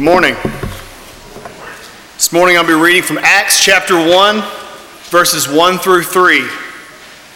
Good 0.00 0.06
morning. 0.06 0.36
This 2.14 2.32
morning 2.32 2.56
I'll 2.56 2.66
be 2.66 2.72
reading 2.72 3.02
from 3.02 3.18
Acts 3.18 3.62
chapter 3.62 3.96
1, 3.96 4.42
verses 5.10 5.46
1 5.46 5.78
through 5.78 6.04
3. 6.04 6.48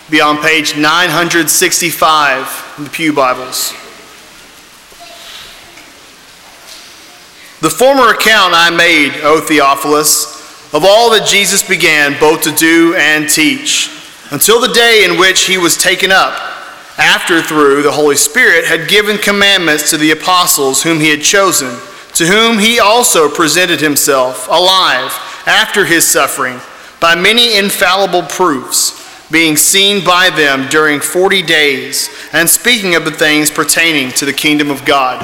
Be 0.09 0.23
on 0.23 0.39
page 0.39 0.75
965 0.75 2.75
in 2.79 2.85
the 2.85 2.89
Pew 2.89 3.13
Bibles. 3.13 3.73
The 7.61 7.69
former 7.69 8.15
account 8.15 8.55
I 8.55 8.71
made, 8.75 9.13
O 9.23 9.43
Theophilus, 9.43 10.73
of 10.73 10.87
all 10.87 11.11
that 11.11 11.29
Jesus 11.29 11.63
began 11.63 12.19
both 12.19 12.41
to 12.45 12.53
do 12.53 12.95
and 12.95 13.29
teach, 13.29 13.91
until 14.31 14.59
the 14.59 14.73
day 14.73 15.05
in 15.05 15.19
which 15.19 15.43
he 15.43 15.59
was 15.59 15.77
taken 15.77 16.11
up, 16.11 16.33
after 16.97 17.43
through 17.43 17.83
the 17.83 17.93
Holy 17.93 18.17
Spirit 18.17 18.65
had 18.65 18.89
given 18.89 19.19
commandments 19.19 19.91
to 19.91 19.99
the 19.99 20.13
apostles 20.13 20.83
whom 20.83 20.99
he 20.99 21.11
had 21.11 21.21
chosen 21.21 21.79
to 22.15 22.27
whom 22.27 22.59
he 22.59 22.79
also 22.79 23.29
presented 23.29 23.81
himself 23.81 24.49
alive 24.49 25.13
after 25.47 25.85
his 25.85 26.07
suffering 26.07 26.61
by 27.01 27.15
many 27.15 27.59
infallible 27.59 28.23
proofs, 28.23 29.03
being 29.31 29.57
seen 29.57 30.05
by 30.05 30.31
them 30.31 30.69
during 30.69 31.01
40 31.01 31.43
days, 31.43 32.09
and 32.33 32.49
speaking 32.49 32.95
of 32.95 33.05
the 33.05 33.11
things 33.11 33.51
pertaining 33.51 34.11
to 34.13 34.25
the 34.25 34.33
kingdom 34.33 34.71
of 34.71 34.85
God. 34.85 35.21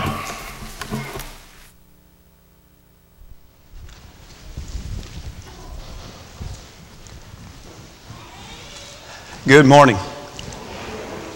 Good 9.46 9.66
morning. 9.66 9.96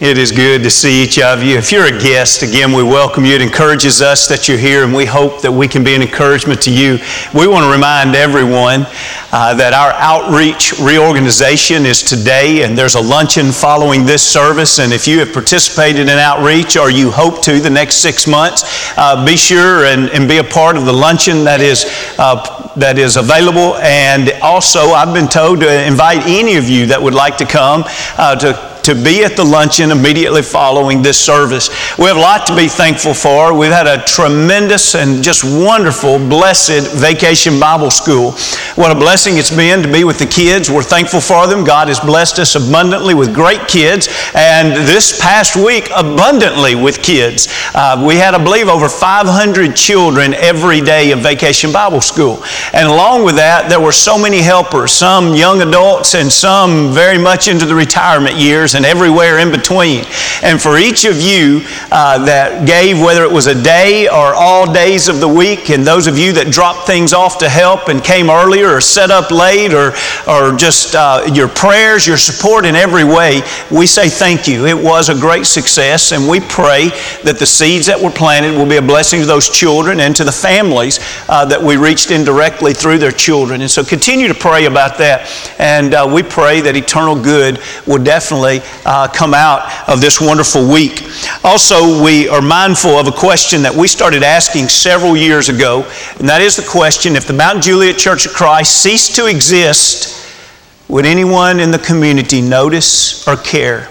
It 0.00 0.18
is 0.18 0.32
good 0.32 0.64
to 0.64 0.70
see 0.70 1.04
each 1.04 1.20
of 1.20 1.40
you. 1.44 1.56
If 1.56 1.70
you're 1.70 1.86
a 1.86 1.96
guest, 1.96 2.42
again, 2.42 2.72
we 2.72 2.82
welcome 2.82 3.24
you. 3.24 3.36
It 3.36 3.40
encourages 3.40 4.02
us 4.02 4.26
that 4.26 4.48
you're 4.48 4.58
here, 4.58 4.82
and 4.82 4.92
we 4.92 5.06
hope 5.06 5.40
that 5.42 5.52
we 5.52 5.68
can 5.68 5.84
be 5.84 5.94
an 5.94 6.02
encouragement 6.02 6.60
to 6.62 6.72
you. 6.72 6.98
We 7.32 7.46
want 7.46 7.64
to 7.64 7.70
remind 7.70 8.16
everyone 8.16 8.86
uh, 9.30 9.54
that 9.54 9.72
our 9.72 9.92
outreach 9.92 10.80
reorganization 10.80 11.86
is 11.86 12.02
today, 12.02 12.64
and 12.64 12.76
there's 12.76 12.96
a 12.96 13.00
luncheon 13.00 13.52
following 13.52 14.04
this 14.04 14.28
service. 14.28 14.80
And 14.80 14.92
if 14.92 15.06
you 15.06 15.20
have 15.20 15.32
participated 15.32 16.08
in 16.08 16.18
outreach 16.18 16.76
or 16.76 16.90
you 16.90 17.12
hope 17.12 17.40
to 17.42 17.60
the 17.60 17.70
next 17.70 17.98
six 17.98 18.26
months, 18.26 18.98
uh, 18.98 19.24
be 19.24 19.36
sure 19.36 19.84
and, 19.84 20.10
and 20.10 20.28
be 20.28 20.38
a 20.38 20.44
part 20.44 20.76
of 20.76 20.86
the 20.86 20.92
luncheon 20.92 21.44
that 21.44 21.60
is, 21.60 21.84
uh, 22.18 22.72
that 22.74 22.98
is 22.98 23.16
available. 23.16 23.76
And 23.76 24.32
also, 24.42 24.90
I've 24.90 25.14
been 25.14 25.28
told 25.28 25.60
to 25.60 25.86
invite 25.86 26.26
any 26.26 26.56
of 26.56 26.68
you 26.68 26.86
that 26.86 27.00
would 27.00 27.14
like 27.14 27.36
to 27.36 27.46
come 27.46 27.84
uh, 28.18 28.34
to 28.34 28.73
to 28.84 28.94
be 28.94 29.24
at 29.24 29.36
the 29.36 29.44
luncheon 29.44 29.90
immediately 29.90 30.42
following 30.42 31.00
this 31.00 31.18
service. 31.18 31.68
We 31.98 32.04
have 32.04 32.16
a 32.16 32.20
lot 32.20 32.46
to 32.48 32.56
be 32.56 32.68
thankful 32.68 33.14
for. 33.14 33.56
We've 33.56 33.72
had 33.72 33.86
a 33.86 34.04
tremendous 34.04 34.94
and 34.94 35.22
just 35.22 35.42
wonderful, 35.44 36.18
blessed 36.18 36.92
vacation 36.92 37.58
Bible 37.58 37.90
school. 37.90 38.32
What 38.76 38.94
a 38.94 38.94
blessing 38.94 39.38
it's 39.38 39.54
been 39.54 39.82
to 39.82 39.90
be 39.90 40.04
with 40.04 40.18
the 40.18 40.26
kids. 40.26 40.70
We're 40.70 40.82
thankful 40.82 41.20
for 41.20 41.46
them. 41.46 41.64
God 41.64 41.88
has 41.88 41.98
blessed 41.98 42.38
us 42.38 42.56
abundantly 42.56 43.14
with 43.14 43.34
great 43.34 43.66
kids, 43.68 44.08
and 44.34 44.72
this 44.86 45.18
past 45.20 45.56
week, 45.56 45.88
abundantly 45.96 46.74
with 46.74 47.02
kids. 47.02 47.48
Uh, 47.74 48.02
we 48.06 48.16
had, 48.16 48.34
I 48.34 48.42
believe, 48.42 48.68
over 48.68 48.88
500 48.88 49.74
children 49.74 50.34
every 50.34 50.80
day 50.80 51.12
of 51.12 51.20
vacation 51.20 51.72
Bible 51.72 52.00
school. 52.00 52.44
And 52.72 52.86
along 52.86 53.24
with 53.24 53.36
that, 53.36 53.68
there 53.68 53.80
were 53.80 53.92
so 53.92 54.18
many 54.18 54.42
helpers, 54.42 54.92
some 54.92 55.34
young 55.34 55.62
adults 55.62 56.14
and 56.14 56.30
some 56.30 56.92
very 56.92 57.18
much 57.18 57.48
into 57.48 57.64
the 57.64 57.74
retirement 57.74 58.36
years 58.36 58.73
and 58.74 58.84
everywhere 58.84 59.38
in 59.38 59.50
between. 59.50 60.04
And 60.42 60.60
for 60.60 60.78
each 60.78 61.04
of 61.04 61.20
you 61.20 61.62
uh, 61.90 62.24
that 62.24 62.66
gave, 62.66 63.00
whether 63.00 63.24
it 63.24 63.30
was 63.30 63.46
a 63.46 63.62
day 63.62 64.08
or 64.08 64.34
all 64.34 64.72
days 64.72 65.08
of 65.08 65.20
the 65.20 65.28
week, 65.28 65.70
and 65.70 65.86
those 65.86 66.06
of 66.06 66.18
you 66.18 66.32
that 66.34 66.50
dropped 66.50 66.86
things 66.86 67.12
off 67.12 67.38
to 67.38 67.48
help 67.48 67.88
and 67.88 68.02
came 68.02 68.30
earlier 68.30 68.74
or 68.74 68.80
set 68.80 69.10
up 69.10 69.30
late 69.30 69.72
or, 69.72 69.92
or 70.28 70.56
just 70.56 70.94
uh, 70.94 71.28
your 71.32 71.48
prayers, 71.48 72.06
your 72.06 72.16
support 72.16 72.64
in 72.64 72.74
every 72.74 73.04
way, 73.04 73.42
we 73.70 73.86
say 73.86 74.08
thank 74.08 74.46
you. 74.46 74.66
It 74.66 74.76
was 74.76 75.08
a 75.08 75.14
great 75.14 75.46
success, 75.46 76.12
and 76.12 76.28
we 76.28 76.40
pray 76.40 76.88
that 77.22 77.36
the 77.38 77.46
seeds 77.46 77.86
that 77.86 78.00
were 78.00 78.10
planted 78.10 78.56
will 78.56 78.68
be 78.68 78.76
a 78.76 78.82
blessing 78.82 79.20
to 79.20 79.26
those 79.26 79.48
children 79.48 80.00
and 80.00 80.14
to 80.16 80.24
the 80.24 80.32
families 80.32 80.98
uh, 81.28 81.44
that 81.46 81.62
we 81.62 81.76
reached 81.76 82.10
indirectly 82.10 82.74
through 82.74 82.98
their 82.98 83.12
children. 83.12 83.60
And 83.60 83.70
so 83.70 83.84
continue 83.84 84.28
to 84.28 84.34
pray 84.34 84.66
about 84.66 84.98
that. 84.98 85.30
And 85.58 85.94
uh, 85.94 86.10
we 86.12 86.22
pray 86.22 86.60
that 86.60 86.76
eternal 86.76 87.20
good 87.20 87.58
will 87.86 88.02
definitely 88.02 88.60
uh, 88.84 89.08
come 89.08 89.34
out 89.34 89.88
of 89.88 90.00
this 90.00 90.20
wonderful 90.20 90.66
week. 90.66 91.02
Also, 91.42 92.02
we 92.02 92.28
are 92.28 92.42
mindful 92.42 92.92
of 92.92 93.06
a 93.06 93.12
question 93.12 93.62
that 93.62 93.74
we 93.74 93.88
started 93.88 94.22
asking 94.22 94.68
several 94.68 95.16
years 95.16 95.48
ago, 95.48 95.82
and 96.18 96.28
that 96.28 96.40
is 96.40 96.56
the 96.56 96.66
question 96.68 97.16
if 97.16 97.26
the 97.26 97.32
Mount 97.32 97.62
Juliet 97.62 97.96
Church 97.96 98.26
of 98.26 98.32
Christ 98.32 98.82
ceased 98.82 99.16
to 99.16 99.26
exist, 99.26 100.20
would 100.88 101.06
anyone 101.06 101.60
in 101.60 101.70
the 101.70 101.78
community 101.78 102.40
notice 102.40 103.26
or 103.26 103.36
care? 103.36 103.88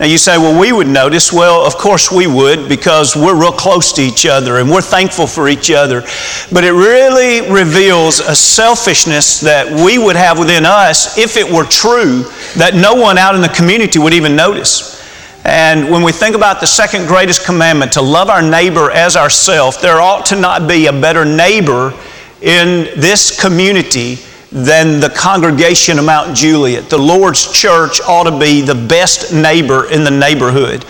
Now 0.00 0.06
you 0.06 0.16
say, 0.16 0.38
well, 0.38 0.58
we 0.58 0.72
would 0.72 0.86
notice. 0.88 1.30
Well, 1.30 1.66
of 1.66 1.76
course 1.76 2.10
we 2.10 2.26
would 2.26 2.70
because 2.70 3.14
we're 3.14 3.38
real 3.38 3.52
close 3.52 3.92
to 3.92 4.00
each 4.00 4.24
other 4.24 4.56
and 4.56 4.70
we're 4.70 4.80
thankful 4.80 5.26
for 5.26 5.46
each 5.46 5.70
other. 5.70 6.00
But 6.50 6.64
it 6.64 6.72
really 6.72 7.42
reveals 7.52 8.18
a 8.18 8.34
selfishness 8.34 9.40
that 9.40 9.70
we 9.70 9.98
would 9.98 10.16
have 10.16 10.38
within 10.38 10.64
us 10.64 11.18
if 11.18 11.36
it 11.36 11.44
were 11.44 11.64
true 11.64 12.22
that 12.56 12.74
no 12.74 12.94
one 12.94 13.18
out 13.18 13.34
in 13.34 13.42
the 13.42 13.50
community 13.50 13.98
would 13.98 14.14
even 14.14 14.34
notice. 14.34 14.98
And 15.44 15.90
when 15.90 16.02
we 16.02 16.12
think 16.12 16.34
about 16.34 16.60
the 16.60 16.66
second 16.66 17.06
greatest 17.06 17.44
commandment, 17.44 17.92
to 17.92 18.00
love 18.00 18.30
our 18.30 18.40
neighbor 18.40 18.90
as 18.90 19.16
ourself, 19.16 19.82
there 19.82 20.00
ought 20.00 20.24
to 20.26 20.36
not 20.36 20.66
be 20.66 20.86
a 20.86 20.92
better 20.92 21.26
neighbor 21.26 21.92
in 22.40 22.88
this 22.98 23.38
community 23.38 24.16
than 24.52 24.98
the 24.98 25.08
congregation 25.10 25.98
of 25.98 26.04
Mount 26.04 26.36
Juliet. 26.36 26.90
The 26.90 26.98
Lord's 26.98 27.52
church 27.52 28.00
ought 28.00 28.24
to 28.24 28.36
be 28.36 28.62
the 28.62 28.74
best 28.74 29.32
neighbor 29.32 29.88
in 29.90 30.02
the 30.02 30.10
neighborhood. 30.10 30.84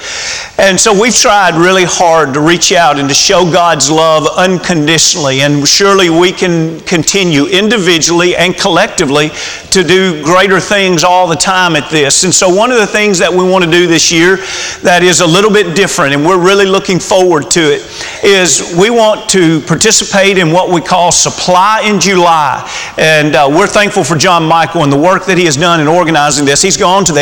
And 0.59 0.81
so 0.81 0.99
we've 0.99 1.15
tried 1.15 1.55
really 1.57 1.85
hard 1.85 2.33
to 2.35 2.41
reach 2.41 2.73
out 2.73 2.99
and 2.99 3.09
to 3.09 3.15
show 3.15 3.51
God's 3.51 3.91
love 3.91 4.27
unconditionally. 4.37 5.43
And 5.43 5.67
surely 5.69 6.09
we 6.09 6.33
can 6.33 6.81
continue 6.81 7.47
individually 7.47 8.35
and 8.35 8.57
collectively 8.57 9.29
to 9.73 9.85
do 9.85 10.23
greater 10.25 10.59
things 10.59 11.05
all 11.05 11.29
the 11.29 11.37
time 11.37 11.77
at 11.77 11.91
this. 11.91 12.25
And 12.25 12.33
so 12.33 12.49
one 12.49 12.71
of 12.71 12.79
the 12.79 12.87
things 12.87 13.19
that 13.19 13.31
we 13.31 13.45
want 13.49 13.65
to 13.65 13.71
do 13.71 13.87
this 13.87 14.11
year 14.11 14.37
that 14.83 15.03
is 15.03 15.21
a 15.21 15.27
little 15.27 15.51
bit 15.51 15.77
different, 15.77 16.15
and 16.15 16.25
we're 16.25 16.43
really 16.43 16.67
looking 16.67 16.99
forward 16.99 17.51
to 17.51 17.61
it, 17.61 17.83
is 18.25 18.75
we 18.79 18.89
want 18.89 19.29
to 19.31 19.61
participate 19.63 20.39
in 20.39 20.51
what 20.51 20.71
we 20.71 20.81
call 20.81 21.13
Supply 21.13 21.83
in 21.85 22.01
July. 22.01 22.67
And 22.97 23.37
uh, 23.37 23.50
we're 23.51 23.67
thankful 23.67 24.05
for 24.05 24.17
John 24.17 24.45
Michael 24.47 24.83
and 24.83 24.93
the 24.93 24.99
work 24.99 25.27
that 25.27 25.39
he 25.39 25.45
has 25.45 25.57
done 25.57 25.81
in 25.81 25.89
organizing 25.89 26.45
this. 26.45 26.63
He's 26.63 26.77
gone 26.77 27.05
to 27.05 27.13
the 27.13 27.21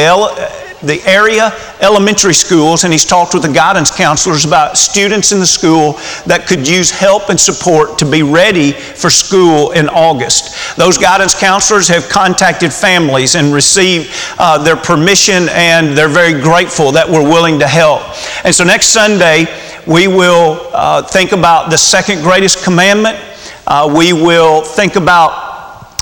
the 0.82 1.02
area 1.06 1.52
elementary 1.80 2.34
schools 2.34 2.84
and 2.84 2.92
he's 2.92 3.04
talked 3.04 3.34
with 3.34 3.42
the 3.42 3.52
guidance 3.52 3.90
counselors 3.90 4.44
about 4.44 4.76
students 4.76 5.32
in 5.32 5.40
the 5.40 5.46
school 5.46 5.94
that 6.26 6.46
could 6.46 6.68
use 6.68 6.90
help 6.90 7.30
and 7.30 7.38
support 7.38 7.98
to 7.98 8.08
be 8.08 8.22
ready 8.22 8.72
for 8.72 9.10
school 9.10 9.72
in 9.72 9.88
August. 9.88 10.76
Those 10.76 10.96
guidance 10.96 11.38
counselors 11.38 11.88
have 11.88 12.08
contacted 12.08 12.72
families 12.72 13.34
and 13.34 13.52
received 13.52 14.10
uh, 14.38 14.62
their 14.62 14.76
permission 14.76 15.48
and 15.50 15.96
they're 15.96 16.08
very 16.08 16.40
grateful 16.40 16.92
that 16.92 17.08
we're 17.08 17.28
willing 17.28 17.58
to 17.58 17.66
help. 17.66 18.02
And 18.44 18.54
so 18.54 18.64
next 18.64 18.88
Sunday, 18.88 19.46
we 19.86 20.06
will 20.06 20.70
uh, 20.72 21.02
think 21.02 21.32
about 21.32 21.70
the 21.70 21.78
second 21.78 22.22
greatest 22.22 22.62
commandment. 22.62 23.18
Uh, 23.66 23.92
we 23.96 24.12
will 24.12 24.62
think 24.62 24.96
about 24.96 25.47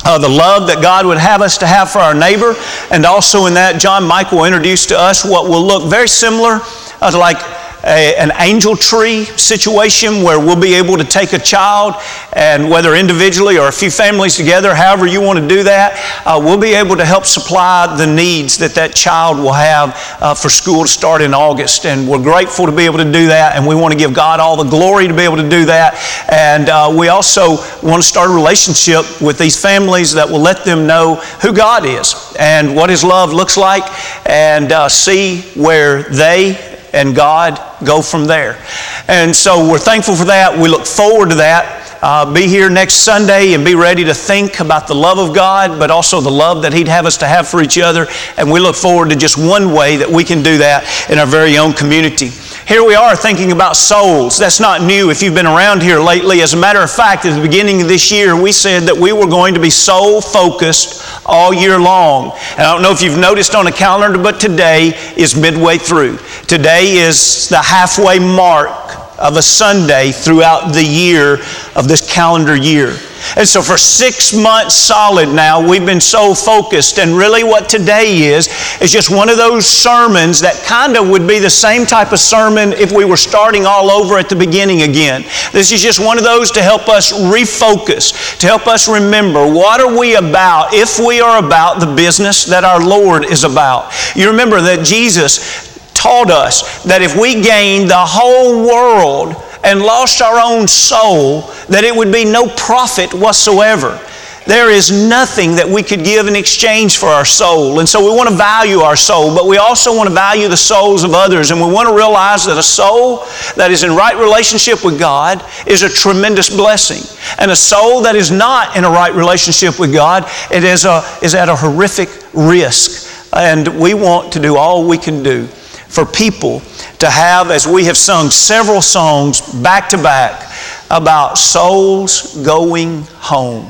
uh, 0.06 0.18
the 0.18 0.28
love 0.28 0.68
that 0.68 0.80
God 0.80 1.04
would 1.04 1.18
have 1.18 1.42
us 1.42 1.58
to 1.58 1.66
have 1.66 1.90
for 1.90 1.98
our 1.98 2.14
neighbor. 2.14 2.54
And 2.92 3.04
also 3.04 3.46
in 3.46 3.54
that, 3.54 3.80
John 3.80 4.06
Michael 4.06 4.44
introduced 4.44 4.88
to 4.90 4.98
us 4.98 5.24
what 5.24 5.50
will 5.50 5.66
look 5.66 5.90
very 5.90 6.06
similar 6.06 6.60
uh, 7.02 7.10
to 7.10 7.18
like 7.18 7.38
a, 7.86 8.16
an 8.16 8.32
angel 8.38 8.76
tree 8.76 9.24
situation 9.24 10.22
where 10.22 10.40
we'll 10.40 10.60
be 10.60 10.74
able 10.74 10.96
to 10.96 11.04
take 11.04 11.32
a 11.32 11.38
child 11.38 11.94
and 12.32 12.68
whether 12.68 12.96
individually 12.96 13.58
or 13.58 13.68
a 13.68 13.72
few 13.72 13.90
families 13.90 14.36
together, 14.36 14.74
however 14.74 15.06
you 15.06 15.20
want 15.20 15.38
to 15.38 15.46
do 15.46 15.62
that, 15.62 15.94
uh, 16.26 16.40
we'll 16.42 16.60
be 16.60 16.74
able 16.74 16.96
to 16.96 17.04
help 17.04 17.24
supply 17.24 17.94
the 17.96 18.06
needs 18.06 18.58
that 18.58 18.72
that 18.72 18.94
child 18.94 19.38
will 19.38 19.52
have 19.52 19.94
uh, 20.20 20.34
for 20.34 20.48
school 20.48 20.82
to 20.82 20.88
start 20.88 21.22
in 21.22 21.32
August. 21.32 21.86
And 21.86 22.08
we're 22.08 22.22
grateful 22.22 22.66
to 22.66 22.72
be 22.72 22.84
able 22.84 22.98
to 22.98 23.10
do 23.10 23.28
that, 23.28 23.56
and 23.56 23.66
we 23.66 23.74
want 23.74 23.92
to 23.92 23.98
give 23.98 24.12
God 24.12 24.40
all 24.40 24.56
the 24.56 24.68
glory 24.68 25.06
to 25.06 25.14
be 25.14 25.22
able 25.22 25.36
to 25.36 25.48
do 25.48 25.64
that. 25.66 25.94
And 26.30 26.68
uh, 26.68 26.92
we 26.96 27.08
also 27.08 27.50
want 27.82 28.02
to 28.02 28.08
start 28.08 28.30
a 28.30 28.34
relationship 28.34 29.20
with 29.20 29.38
these 29.38 29.60
families 29.60 30.12
that 30.14 30.28
will 30.28 30.40
let 30.40 30.64
them 30.64 30.86
know 30.86 31.16
who 31.40 31.52
God 31.52 31.86
is 31.86 32.34
and 32.38 32.74
what 32.74 32.90
His 32.90 33.04
love 33.04 33.32
looks 33.32 33.56
like, 33.56 33.84
and 34.28 34.72
uh, 34.72 34.88
see 34.88 35.42
where 35.54 36.02
they 36.04 36.74
and 36.92 37.14
God 37.14 37.60
go 37.84 38.02
from 38.02 38.26
there. 38.26 38.62
And 39.08 39.34
so 39.34 39.70
we're 39.70 39.78
thankful 39.78 40.16
for 40.16 40.24
that. 40.26 40.58
We 40.58 40.68
look 40.68 40.86
forward 40.86 41.30
to 41.30 41.36
that. 41.36 41.84
Uh, 42.02 42.30
be 42.32 42.46
here 42.46 42.68
next 42.68 42.96
Sunday 42.96 43.54
and 43.54 43.64
be 43.64 43.74
ready 43.74 44.04
to 44.04 44.14
think 44.14 44.60
about 44.60 44.86
the 44.86 44.94
love 44.94 45.18
of 45.18 45.34
God, 45.34 45.78
but 45.78 45.90
also 45.90 46.20
the 46.20 46.30
love 46.30 46.62
that 46.62 46.72
He'd 46.72 46.88
have 46.88 47.06
us 47.06 47.16
to 47.18 47.26
have 47.26 47.48
for 47.48 47.62
each 47.62 47.78
other. 47.78 48.06
And 48.36 48.50
we 48.50 48.60
look 48.60 48.76
forward 48.76 49.10
to 49.10 49.16
just 49.16 49.38
one 49.38 49.72
way 49.72 49.96
that 49.96 50.08
we 50.08 50.22
can 50.22 50.42
do 50.42 50.58
that 50.58 50.84
in 51.10 51.18
our 51.18 51.26
very 51.26 51.56
own 51.58 51.72
community. 51.72 52.30
Here 52.66 52.84
we 52.84 52.96
are 52.96 53.14
thinking 53.14 53.52
about 53.52 53.76
souls. 53.76 54.38
That's 54.38 54.58
not 54.58 54.82
new 54.82 55.10
if 55.10 55.22
you've 55.22 55.36
been 55.36 55.46
around 55.46 55.84
here 55.84 56.00
lately. 56.00 56.42
As 56.42 56.52
a 56.52 56.56
matter 56.56 56.80
of 56.80 56.90
fact, 56.90 57.24
at 57.24 57.36
the 57.36 57.40
beginning 57.40 57.80
of 57.80 57.86
this 57.86 58.10
year, 58.10 58.34
we 58.34 58.50
said 58.50 58.82
that 58.88 58.96
we 58.96 59.12
were 59.12 59.28
going 59.28 59.54
to 59.54 59.60
be 59.60 59.70
soul 59.70 60.20
focused 60.20 61.00
all 61.24 61.54
year 61.54 61.78
long. 61.78 62.32
And 62.58 62.62
I 62.62 62.72
don't 62.72 62.82
know 62.82 62.90
if 62.90 63.02
you've 63.02 63.20
noticed 63.20 63.54
on 63.54 63.66
the 63.66 63.70
calendar, 63.70 64.20
but 64.20 64.40
today 64.40 64.98
is 65.16 65.40
midway 65.40 65.78
through. 65.78 66.18
Today 66.48 66.96
is 66.96 67.48
the 67.48 67.62
halfway 67.62 68.18
mark 68.18 69.16
of 69.16 69.36
a 69.36 69.42
Sunday 69.42 70.10
throughout 70.10 70.74
the 70.74 70.82
year 70.82 71.34
of 71.76 71.86
this 71.86 72.12
calendar 72.12 72.56
year. 72.56 72.96
And 73.36 73.46
so 73.46 73.62
for 73.62 73.76
six 73.76 74.34
months 74.34 74.74
solid 74.74 75.28
now, 75.28 75.66
we've 75.66 75.84
been 75.84 76.00
so 76.00 76.34
focused. 76.34 76.98
And 76.98 77.16
really, 77.16 77.42
what 77.42 77.68
today 77.68 78.24
is, 78.24 78.48
is 78.80 78.92
just 78.92 79.10
one 79.10 79.28
of 79.28 79.36
those 79.36 79.66
sermons 79.66 80.40
that 80.40 80.62
kind 80.64 80.96
of 80.96 81.08
would 81.08 81.26
be 81.26 81.38
the 81.38 81.50
same 81.50 81.86
type 81.86 82.12
of 82.12 82.18
sermon 82.18 82.72
if 82.72 82.92
we 82.92 83.04
were 83.04 83.16
starting 83.16 83.66
all 83.66 83.90
over 83.90 84.18
at 84.18 84.28
the 84.28 84.36
beginning 84.36 84.82
again. 84.82 85.22
This 85.52 85.72
is 85.72 85.82
just 85.82 86.04
one 86.04 86.18
of 86.18 86.24
those 86.24 86.50
to 86.52 86.62
help 86.62 86.88
us 86.88 87.12
refocus, 87.12 88.38
to 88.38 88.46
help 88.46 88.66
us 88.66 88.88
remember 88.88 89.46
what 89.46 89.80
are 89.80 89.98
we 89.98 90.16
about 90.16 90.72
if 90.72 90.98
we 90.98 91.20
are 91.20 91.44
about 91.44 91.80
the 91.80 91.94
business 91.94 92.44
that 92.44 92.64
our 92.64 92.84
Lord 92.84 93.24
is 93.24 93.44
about. 93.44 93.92
You 94.14 94.28
remember 94.28 94.60
that 94.60 94.84
Jesus 94.84 95.66
taught 95.94 96.30
us 96.30 96.84
that 96.84 97.02
if 97.02 97.16
we 97.16 97.40
gain 97.40 97.88
the 97.88 97.94
whole 97.96 98.66
world 98.66 99.34
and 99.66 99.82
lost 99.82 100.22
our 100.22 100.38
own 100.38 100.68
soul, 100.68 101.42
that 101.68 101.82
it 101.82 101.94
would 101.94 102.12
be 102.12 102.24
no 102.24 102.46
profit 102.56 103.12
whatsoever. 103.12 104.00
There 104.46 104.70
is 104.70 104.92
nothing 104.92 105.56
that 105.56 105.68
we 105.68 105.82
could 105.82 106.04
give 106.04 106.28
in 106.28 106.36
exchange 106.36 106.98
for 106.98 107.06
our 107.06 107.24
soul. 107.24 107.80
And 107.80 107.88
so 107.88 107.98
we 107.98 108.16
want 108.16 108.28
to 108.28 108.36
value 108.36 108.78
our 108.78 108.94
soul, 108.94 109.34
but 109.34 109.48
we 109.48 109.56
also 109.56 109.96
want 109.96 110.08
to 110.08 110.14
value 110.14 110.46
the 110.46 110.56
souls 110.56 111.02
of 111.02 111.14
others. 111.14 111.50
And 111.50 111.60
we 111.60 111.66
want 111.66 111.88
to 111.88 111.96
realize 111.96 112.46
that 112.46 112.56
a 112.56 112.62
soul 112.62 113.26
that 113.56 113.72
is 113.72 113.82
in 113.82 113.90
right 113.90 114.16
relationship 114.16 114.84
with 114.84 115.00
God 115.00 115.44
is 115.66 115.82
a 115.82 115.88
tremendous 115.88 116.48
blessing. 116.48 117.02
And 117.40 117.50
a 117.50 117.56
soul 117.56 118.02
that 118.02 118.14
is 118.14 118.30
not 118.30 118.76
in 118.76 118.84
a 118.84 118.88
right 118.88 119.12
relationship 119.12 119.80
with 119.80 119.92
God, 119.92 120.30
it 120.52 120.62
is, 120.62 120.84
a, 120.84 121.02
is 121.22 121.34
at 121.34 121.48
a 121.48 121.56
horrific 121.56 122.08
risk. 122.32 123.12
And 123.32 123.80
we 123.80 123.94
want 123.94 124.32
to 124.34 124.38
do 124.38 124.56
all 124.56 124.86
we 124.86 124.96
can 124.96 125.24
do 125.24 125.48
for 125.96 126.04
people 126.04 126.60
to 126.98 127.08
have, 127.08 127.50
as 127.50 127.66
we 127.66 127.86
have 127.86 127.96
sung 127.96 128.28
several 128.28 128.82
songs 128.82 129.40
back 129.62 129.88
to 129.88 129.96
back, 129.96 130.52
about 130.90 131.38
souls 131.38 132.36
going 132.44 133.00
home. 133.14 133.66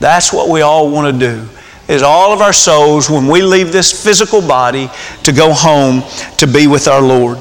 That's 0.00 0.32
what 0.32 0.48
we 0.48 0.62
all 0.62 0.90
want 0.90 1.14
to 1.14 1.16
do. 1.16 1.48
Is 1.86 2.02
all 2.02 2.32
of 2.32 2.40
our 2.40 2.52
souls, 2.52 3.08
when 3.08 3.28
we 3.28 3.40
leave 3.40 3.70
this 3.70 4.02
physical 4.02 4.40
body, 4.40 4.90
to 5.22 5.30
go 5.30 5.52
home 5.52 6.02
to 6.38 6.48
be 6.48 6.66
with 6.66 6.88
our 6.88 7.00
Lord. 7.00 7.38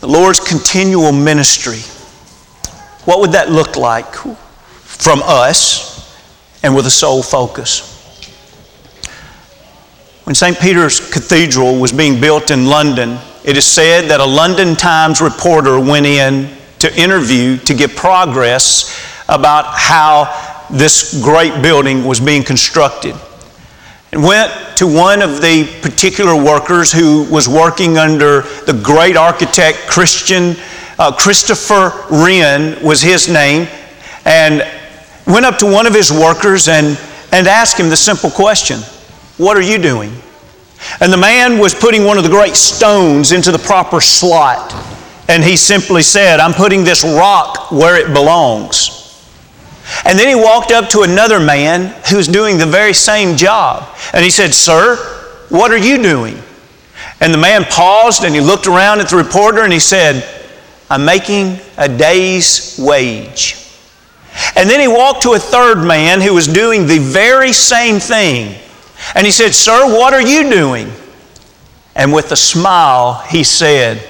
The 0.00 0.08
Lord's 0.08 0.40
continual 0.40 1.12
ministry. 1.12 1.78
What 3.04 3.20
would 3.20 3.32
that 3.32 3.52
look 3.52 3.76
like 3.76 4.12
from 4.82 5.20
us 5.22 6.12
and 6.64 6.74
with 6.74 6.86
a 6.86 6.90
soul 6.90 7.22
focus? 7.22 7.95
When 10.26 10.34
St. 10.34 10.58
Peter's 10.58 10.98
Cathedral 10.98 11.78
was 11.78 11.92
being 11.92 12.20
built 12.20 12.50
in 12.50 12.66
London, 12.66 13.16
it 13.44 13.56
is 13.56 13.64
said 13.64 14.10
that 14.10 14.18
a 14.18 14.24
London 14.24 14.74
Times 14.74 15.20
reporter 15.20 15.78
went 15.78 16.04
in 16.04 16.50
to 16.80 16.92
interview 17.00 17.58
to 17.58 17.74
get 17.74 17.94
progress 17.94 19.00
about 19.28 19.66
how 19.66 20.66
this 20.68 21.22
great 21.22 21.62
building 21.62 22.04
was 22.04 22.18
being 22.18 22.42
constructed. 22.42 23.14
And 24.10 24.20
went 24.20 24.52
to 24.78 24.88
one 24.88 25.22
of 25.22 25.40
the 25.40 25.72
particular 25.80 26.34
workers 26.34 26.90
who 26.90 27.22
was 27.32 27.48
working 27.48 27.96
under 27.96 28.40
the 28.66 28.80
great 28.82 29.16
architect 29.16 29.78
Christian 29.86 30.56
uh, 30.98 31.12
Christopher 31.12 31.92
Wren 32.10 32.84
was 32.84 33.00
his 33.00 33.28
name, 33.28 33.68
and 34.24 34.66
went 35.24 35.46
up 35.46 35.58
to 35.58 35.66
one 35.66 35.86
of 35.86 35.94
his 35.94 36.10
workers 36.10 36.66
and, 36.66 36.98
and 37.30 37.46
asked 37.46 37.78
him 37.78 37.90
the 37.90 37.96
simple 37.96 38.30
question 38.30 38.80
what 39.36 39.56
are 39.56 39.62
you 39.62 39.78
doing? 39.78 40.12
And 41.00 41.12
the 41.12 41.16
man 41.16 41.58
was 41.58 41.74
putting 41.74 42.04
one 42.04 42.18
of 42.18 42.24
the 42.24 42.30
great 42.30 42.54
stones 42.54 43.32
into 43.32 43.50
the 43.50 43.58
proper 43.58 44.00
slot. 44.00 44.74
And 45.28 45.42
he 45.42 45.56
simply 45.56 46.02
said, 46.02 46.40
I'm 46.40 46.52
putting 46.52 46.84
this 46.84 47.02
rock 47.02 47.72
where 47.72 47.96
it 47.96 48.12
belongs. 48.12 49.02
And 50.04 50.18
then 50.18 50.28
he 50.28 50.34
walked 50.34 50.72
up 50.72 50.88
to 50.90 51.02
another 51.02 51.40
man 51.40 51.94
who 52.08 52.16
was 52.16 52.28
doing 52.28 52.58
the 52.58 52.66
very 52.66 52.92
same 52.92 53.36
job. 53.36 53.88
And 54.12 54.24
he 54.24 54.30
said, 54.30 54.54
Sir, 54.54 54.96
what 55.48 55.70
are 55.70 55.78
you 55.78 56.02
doing? 56.02 56.38
And 57.20 57.32
the 57.32 57.38
man 57.38 57.64
paused 57.64 58.24
and 58.24 58.34
he 58.34 58.40
looked 58.40 58.66
around 58.66 59.00
at 59.00 59.08
the 59.08 59.16
reporter 59.16 59.62
and 59.62 59.72
he 59.72 59.78
said, 59.78 60.24
I'm 60.90 61.04
making 61.04 61.58
a 61.76 61.88
day's 61.88 62.78
wage. 62.78 63.62
And 64.54 64.68
then 64.68 64.80
he 64.80 64.88
walked 64.88 65.22
to 65.22 65.32
a 65.32 65.38
third 65.38 65.82
man 65.84 66.20
who 66.20 66.34
was 66.34 66.46
doing 66.46 66.86
the 66.86 66.98
very 66.98 67.52
same 67.52 67.98
thing. 67.98 68.60
And 69.14 69.24
he 69.24 69.30
said, 69.30 69.54
Sir, 69.54 69.86
what 69.86 70.12
are 70.12 70.22
you 70.22 70.50
doing? 70.50 70.90
And 71.94 72.12
with 72.12 72.32
a 72.32 72.36
smile, 72.36 73.24
he 73.28 73.44
said, 73.44 74.06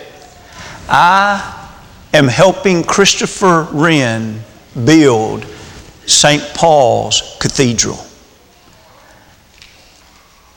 I 0.88 1.70
am 2.12 2.28
helping 2.28 2.82
Christopher 2.82 3.68
Wren 3.72 4.40
build 4.84 5.44
St. 6.06 6.42
Paul's 6.54 7.36
Cathedral. 7.40 7.98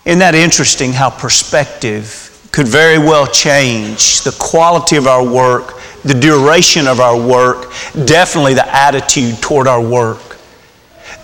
Isn't 0.05 0.19
that 0.19 0.35
interesting 0.35 0.93
how 0.93 1.09
perspective 1.09 2.25
could 2.51 2.67
very 2.67 2.97
well 2.97 3.27
change 3.27 4.21
the 4.21 4.35
quality 4.39 4.95
of 4.95 5.05
our 5.05 5.23
work, 5.23 5.79
the 6.03 6.13
duration 6.13 6.87
of 6.87 6.99
our 6.99 7.19
work, 7.19 7.71
definitely 8.05 8.53
the 8.53 8.75
attitude 8.75 9.39
toward 9.41 9.67
our 9.67 9.81
work? 9.81 10.28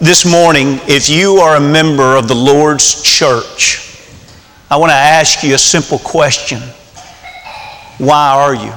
This 0.01 0.25
morning, 0.29 0.81
if 0.89 1.07
you 1.07 1.37
are 1.37 1.55
a 1.55 1.59
member 1.61 2.17
of 2.17 2.27
the 2.27 2.35
Lord's 2.35 3.01
church, 3.01 3.97
I 4.69 4.75
want 4.75 4.89
to 4.89 4.95
ask 4.95 5.41
you 5.41 5.55
a 5.55 5.57
simple 5.57 5.99
question 5.99 6.59
Why 7.97 8.33
are 8.33 8.53
you? 8.53 8.71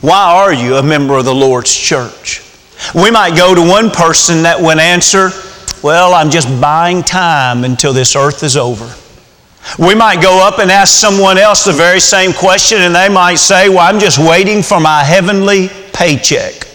Why 0.00 0.32
are 0.36 0.54
you 0.54 0.76
a 0.76 0.82
member 0.82 1.16
of 1.16 1.24
the 1.24 1.34
Lord's 1.34 1.76
church? 1.76 2.40
We 2.94 3.10
might 3.10 3.36
go 3.36 3.52
to 3.52 3.60
one 3.60 3.90
person 3.90 4.44
that 4.44 4.60
would 4.60 4.78
answer, 4.78 5.30
Well, 5.82 6.14
I'm 6.14 6.30
just 6.30 6.48
buying 6.60 7.02
time 7.02 7.64
until 7.64 7.92
this 7.92 8.14
earth 8.14 8.44
is 8.44 8.56
over. 8.56 8.94
We 9.76 9.96
might 9.96 10.22
go 10.22 10.46
up 10.46 10.60
and 10.60 10.70
ask 10.70 10.94
someone 10.94 11.36
else 11.36 11.64
the 11.64 11.72
very 11.72 11.98
same 11.98 12.32
question, 12.32 12.80
and 12.80 12.94
they 12.94 13.08
might 13.08 13.40
say, 13.40 13.68
Well, 13.68 13.80
I'm 13.80 13.98
just 13.98 14.20
waiting 14.20 14.62
for 14.62 14.78
my 14.78 15.02
heavenly 15.02 15.68
paycheck. 15.92 16.68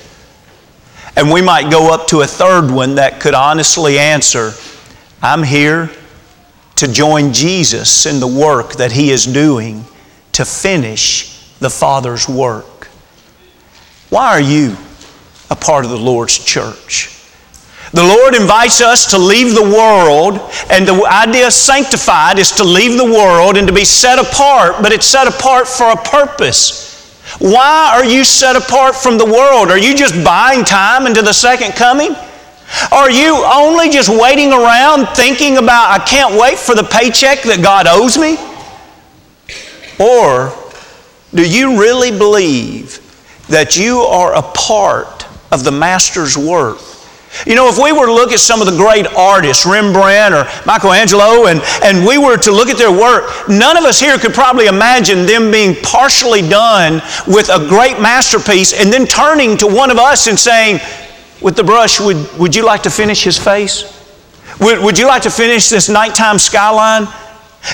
And 1.17 1.31
we 1.31 1.41
might 1.41 1.71
go 1.71 1.91
up 1.91 2.05
to 2.09 2.21
a 2.21 2.27
third 2.27 2.69
one 2.69 2.95
that 2.95 3.19
could 3.19 3.33
honestly 3.33 3.97
answer, 3.97 4.51
I'm 5.19 5.41
here 5.41 5.89
to 6.75 6.87
join 6.87 7.33
Jesus 7.33 8.05
in 8.05 8.19
the 8.19 8.27
work 8.27 8.73
that 8.73 8.91
He 8.91 9.09
is 9.09 9.25
doing 9.25 9.83
to 10.33 10.45
finish 10.45 11.51
the 11.57 11.71
Father's 11.71 12.29
work. 12.29 12.85
Why 14.09 14.27
are 14.27 14.39
you 14.39 14.77
a 15.49 15.55
part 15.55 15.85
of 15.85 15.89
the 15.89 15.97
Lord's 15.97 16.37
church? 16.37 17.13
The 17.93 18.03
Lord 18.03 18.35
invites 18.35 18.79
us 18.79 19.09
to 19.09 19.17
leave 19.17 19.55
the 19.55 19.63
world, 19.63 20.39
and 20.69 20.87
the 20.87 21.03
idea 21.11 21.49
sanctified 21.49 22.37
is 22.37 22.51
to 22.51 22.63
leave 22.63 22.95
the 22.95 23.11
world 23.11 23.57
and 23.57 23.67
to 23.67 23.73
be 23.73 23.85
set 23.85 24.19
apart, 24.19 24.83
but 24.83 24.91
it's 24.91 25.07
set 25.07 25.27
apart 25.27 25.67
for 25.67 25.89
a 25.89 25.95
purpose. 25.95 26.86
Why 27.39 27.91
are 27.93 28.05
you 28.05 28.23
set 28.23 28.55
apart 28.55 28.95
from 28.95 29.17
the 29.17 29.25
world? 29.25 29.69
Are 29.69 29.77
you 29.77 29.95
just 29.95 30.23
buying 30.23 30.63
time 30.63 31.05
into 31.05 31.21
the 31.21 31.33
second 31.33 31.73
coming? 31.73 32.15
Are 32.91 33.09
you 33.09 33.43
only 33.45 33.89
just 33.89 34.09
waiting 34.09 34.51
around 34.51 35.07
thinking 35.15 35.57
about, 35.57 35.89
I 35.91 36.03
can't 36.03 36.39
wait 36.39 36.57
for 36.57 36.75
the 36.75 36.83
paycheck 36.83 37.43
that 37.43 37.61
God 37.61 37.85
owes 37.87 38.17
me? 38.17 38.37
Or 39.99 40.53
do 41.33 41.47
you 41.47 41.79
really 41.79 42.11
believe 42.11 42.99
that 43.49 43.77
you 43.77 43.99
are 43.99 44.35
a 44.35 44.41
part 44.41 45.25
of 45.51 45.63
the 45.63 45.71
Master's 45.71 46.37
work? 46.37 46.79
You 47.45 47.55
know, 47.55 47.69
if 47.69 47.77
we 47.77 47.91
were 47.91 48.05
to 48.05 48.13
look 48.13 48.31
at 48.31 48.39
some 48.39 48.61
of 48.61 48.67
the 48.67 48.75
great 48.75 49.07
artists, 49.07 49.65
Rembrandt 49.65 50.33
or 50.33 50.45
Michelangelo, 50.65 51.47
and, 51.47 51.61
and 51.83 52.05
we 52.05 52.17
were 52.17 52.37
to 52.37 52.51
look 52.51 52.69
at 52.69 52.77
their 52.77 52.91
work, 52.91 53.49
none 53.49 53.77
of 53.77 53.83
us 53.83 53.99
here 53.99 54.17
could 54.17 54.33
probably 54.33 54.67
imagine 54.67 55.25
them 55.25 55.51
being 55.51 55.75
partially 55.83 56.41
done 56.41 57.01
with 57.27 57.49
a 57.49 57.67
great 57.67 57.99
masterpiece 58.01 58.73
and 58.73 58.91
then 58.91 59.05
turning 59.05 59.57
to 59.57 59.67
one 59.67 59.91
of 59.91 59.97
us 59.97 60.27
and 60.27 60.39
saying, 60.39 60.79
with 61.41 61.55
the 61.55 61.63
brush, 61.63 61.99
would, 61.99 62.17
would 62.39 62.55
you 62.55 62.65
like 62.65 62.83
to 62.83 62.89
finish 62.89 63.23
his 63.23 63.37
face? 63.37 63.93
Would, 64.59 64.83
would 64.83 64.97
you 64.97 65.07
like 65.07 65.21
to 65.23 65.29
finish 65.29 65.69
this 65.69 65.87
nighttime 65.87 66.39
skyline? 66.39 67.07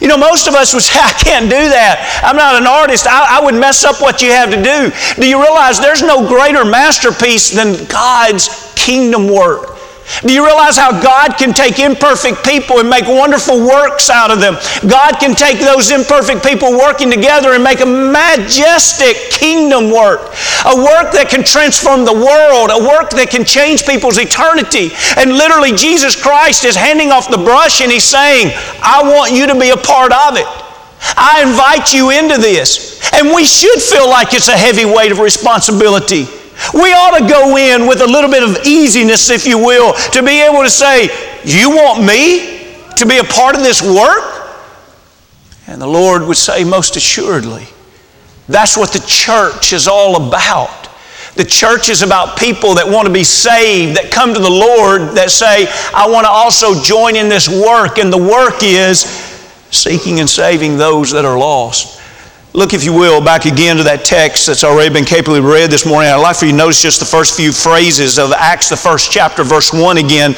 You 0.01 0.07
know, 0.07 0.17
most 0.17 0.47
of 0.47 0.55
us 0.55 0.73
would 0.73 0.83
say, 0.83 0.99
I 1.01 1.11
can't 1.13 1.45
do 1.45 1.69
that. 1.69 2.21
I'm 2.23 2.35
not 2.35 2.55
an 2.55 2.67
artist. 2.67 3.07
I, 3.07 3.39
I, 3.39 3.43
would 3.43 3.55
mess 3.55 3.83
up 3.83 4.01
what 4.01 4.21
you 4.21 4.31
have 4.31 4.49
to 4.49 4.61
do. 4.61 4.91
Do 5.21 5.27
you 5.27 5.41
realize 5.41 5.79
there's 5.79 6.01
no 6.01 6.27
greater 6.27 6.65
masterpiece 6.65 7.51
than 7.51 7.85
God's 7.87 8.73
kingdom 8.83 9.27
work. 9.27 9.72
Do 10.21 10.33
you 10.33 10.45
realize 10.45 10.77
how 10.77 10.91
God 11.01 11.37
can 11.37 11.53
take 11.53 11.79
imperfect 11.79 12.43
people 12.43 12.79
and 12.79 12.89
make 12.89 13.07
wonderful 13.07 13.59
works 13.59 14.09
out 14.09 14.31
of 14.31 14.39
them? 14.39 14.55
God 14.87 15.19
can 15.19 15.33
take 15.33 15.59
those 15.59 15.91
imperfect 15.91 16.43
people 16.43 16.71
working 16.71 17.09
together 17.09 17.53
and 17.53 17.63
make 17.63 17.79
a 17.79 17.85
majestic 17.85 19.15
kingdom 19.31 19.91
work, 19.91 20.31
a 20.65 20.75
work 20.75 21.11
that 21.15 21.27
can 21.29 21.43
transform 21.43 22.05
the 22.05 22.13
world, 22.13 22.69
a 22.71 22.79
work 22.79 23.11
that 23.11 23.29
can 23.31 23.43
change 23.43 23.85
people's 23.85 24.17
eternity. 24.17 24.91
And 25.17 25.35
literally, 25.35 25.71
Jesus 25.71 26.19
Christ 26.19 26.63
is 26.65 26.75
handing 26.75 27.11
off 27.11 27.31
the 27.31 27.37
brush 27.37 27.81
and 27.81 27.91
He's 27.91 28.03
saying, 28.03 28.51
I 28.83 29.01
want 29.03 29.31
you 29.31 29.47
to 29.47 29.59
be 29.59 29.71
a 29.71 29.77
part 29.77 30.11
of 30.11 30.35
it. 30.35 30.47
I 31.15 31.43
invite 31.43 31.93
you 31.93 32.11
into 32.11 32.37
this. 32.37 33.01
And 33.13 33.33
we 33.33 33.43
should 33.43 33.81
feel 33.81 34.09
like 34.09 34.33
it's 34.33 34.47
a 34.47 34.57
heavy 34.57 34.85
weight 34.85 35.11
of 35.11 35.19
responsibility. 35.19 36.27
We 36.73 36.93
ought 36.93 37.19
to 37.19 37.27
go 37.27 37.57
in 37.57 37.87
with 37.87 38.01
a 38.01 38.07
little 38.07 38.29
bit 38.29 38.43
of 38.43 38.65
easiness, 38.65 39.29
if 39.29 39.45
you 39.45 39.57
will, 39.57 39.93
to 40.11 40.23
be 40.23 40.41
able 40.41 40.63
to 40.63 40.69
say, 40.69 41.09
You 41.43 41.69
want 41.69 42.03
me 42.03 42.75
to 42.97 43.05
be 43.05 43.17
a 43.17 43.23
part 43.23 43.55
of 43.55 43.61
this 43.61 43.81
work? 43.81 44.41
And 45.67 45.81
the 45.81 45.87
Lord 45.87 46.23
would 46.23 46.37
say, 46.37 46.63
Most 46.63 46.95
assuredly. 46.95 47.67
That's 48.47 48.77
what 48.77 48.91
the 48.91 49.03
church 49.07 49.73
is 49.73 49.87
all 49.87 50.27
about. 50.27 50.89
The 51.35 51.43
church 51.43 51.89
is 51.89 52.03
about 52.03 52.37
people 52.37 52.75
that 52.75 52.87
want 52.87 53.07
to 53.07 53.13
be 53.13 53.23
saved, 53.23 53.97
that 53.97 54.11
come 54.11 54.33
to 54.33 54.39
the 54.39 54.49
Lord, 54.49 55.15
that 55.15 55.31
say, 55.31 55.67
I 55.93 56.07
want 56.07 56.25
to 56.25 56.29
also 56.29 56.79
join 56.79 57.15
in 57.15 57.27
this 57.27 57.49
work. 57.49 57.97
And 57.97 58.13
the 58.13 58.17
work 58.17 58.61
is 58.61 59.01
seeking 59.71 60.19
and 60.19 60.29
saving 60.29 60.77
those 60.77 61.11
that 61.11 61.25
are 61.25 61.37
lost. 61.37 61.99
Look, 62.55 62.75
if 62.75 62.83
you 62.83 62.93
will, 62.93 63.19
back 63.19 63.45
again 63.45 63.77
to 63.77 63.83
that 63.83 64.05
text 64.05 64.45
that's 64.45 64.63
already 64.63 64.93
been 64.93 65.05
capably 65.05 65.41
read 65.41 65.71
this 65.71 65.87
morning. 65.87 66.11
I'd 66.11 66.21
like 66.21 66.35
for 66.35 66.45
you 66.45 66.51
to 66.51 66.57
notice 66.57 66.79
just 66.79 66.99
the 66.99 67.05
first 67.05 67.35
few 67.35 67.51
phrases 67.51 68.19
of 68.19 68.31
Acts, 68.31 68.69
the 68.69 68.77
first 68.77 69.11
chapter, 69.11 69.43
verse 69.43 69.73
1 69.73 69.97
again. 69.97 70.35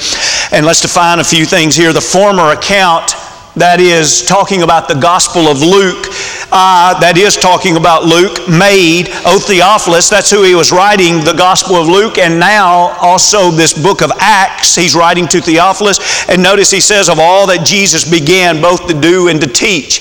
And 0.54 0.66
let's 0.66 0.80
define 0.80 1.20
a 1.20 1.26
few 1.26 1.46
things 1.46 1.76
here. 1.76 1.92
The 1.92 2.00
former 2.00 2.56
account, 2.56 3.12
that 3.60 3.82
is 3.82 4.26
talking 4.26 4.64
about 4.64 4.88
the 4.88 4.96
Gospel 4.96 5.52
of 5.52 5.60
Luke, 5.60 6.08
uh, 6.56 6.98
that 7.04 7.16
is 7.18 7.36
talking 7.36 7.76
about 7.76 8.04
Luke, 8.04 8.48
made, 8.48 9.12
O 9.28 9.36
Theophilus, 9.36 10.08
that's 10.08 10.32
who 10.32 10.44
he 10.44 10.56
was 10.56 10.72
writing 10.72 11.20
the 11.20 11.36
Gospel 11.36 11.76
of 11.76 11.88
Luke, 11.88 12.18
and 12.18 12.40
now 12.40 12.96
also 13.04 13.52
this 13.52 13.74
book 13.76 14.02
of 14.02 14.12
Acts, 14.20 14.76
he's 14.76 14.96
writing 14.96 15.28
to 15.28 15.42
Theophilus. 15.42 16.00
And 16.30 16.42
notice 16.42 16.72
he 16.72 16.80
says, 16.80 17.10
of 17.10 17.20
all 17.20 17.46
that 17.48 17.66
Jesus 17.66 18.10
began 18.10 18.62
both 18.62 18.88
to 18.88 18.94
do 18.94 19.28
and 19.28 19.42
to 19.42 19.48
teach. 19.48 20.00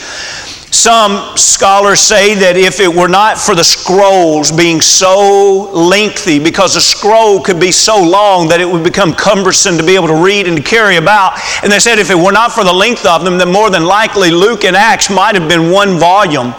Some 0.75 1.37
scholars 1.37 2.01
say 2.01 2.35
that 2.35 2.57
if 2.57 2.81
it 2.81 2.93
were 2.93 3.07
not 3.07 3.39
for 3.39 3.55
the 3.55 3.63
scrolls 3.63 4.51
being 4.51 4.81
so 4.81 5.71
lengthy, 5.73 6.41
because 6.41 6.75
a 6.75 6.81
scroll 6.81 7.41
could 7.41 7.61
be 7.61 7.71
so 7.71 8.03
long 8.03 8.49
that 8.49 8.61
it 8.61 8.69
would 8.69 8.83
become 8.83 9.15
cumbersome 9.15 9.79
to 9.79 9.87
be 9.87 9.95
able 9.95 10.09
to 10.09 10.21
read 10.21 10.49
and 10.49 10.57
to 10.57 10.63
carry 10.63 10.97
about, 10.97 11.39
and 11.63 11.71
they 11.71 11.79
said 11.79 12.01
if 12.01 12.11
it 12.11 12.17
were 12.17 12.33
not 12.33 12.51
for 12.51 12.65
the 12.65 12.73
length 12.73 13.07
of 13.07 13.25
them, 13.25 13.39
then 13.39 13.53
more 13.53 13.71
than 13.71 13.85
likely 13.85 14.33
Luke 14.33 14.65
and 14.65 14.75
Acts 14.75 15.09
might 15.11 15.37
have 15.37 15.49
been 15.49 15.71
one 15.71 15.97
volume. 15.97 16.53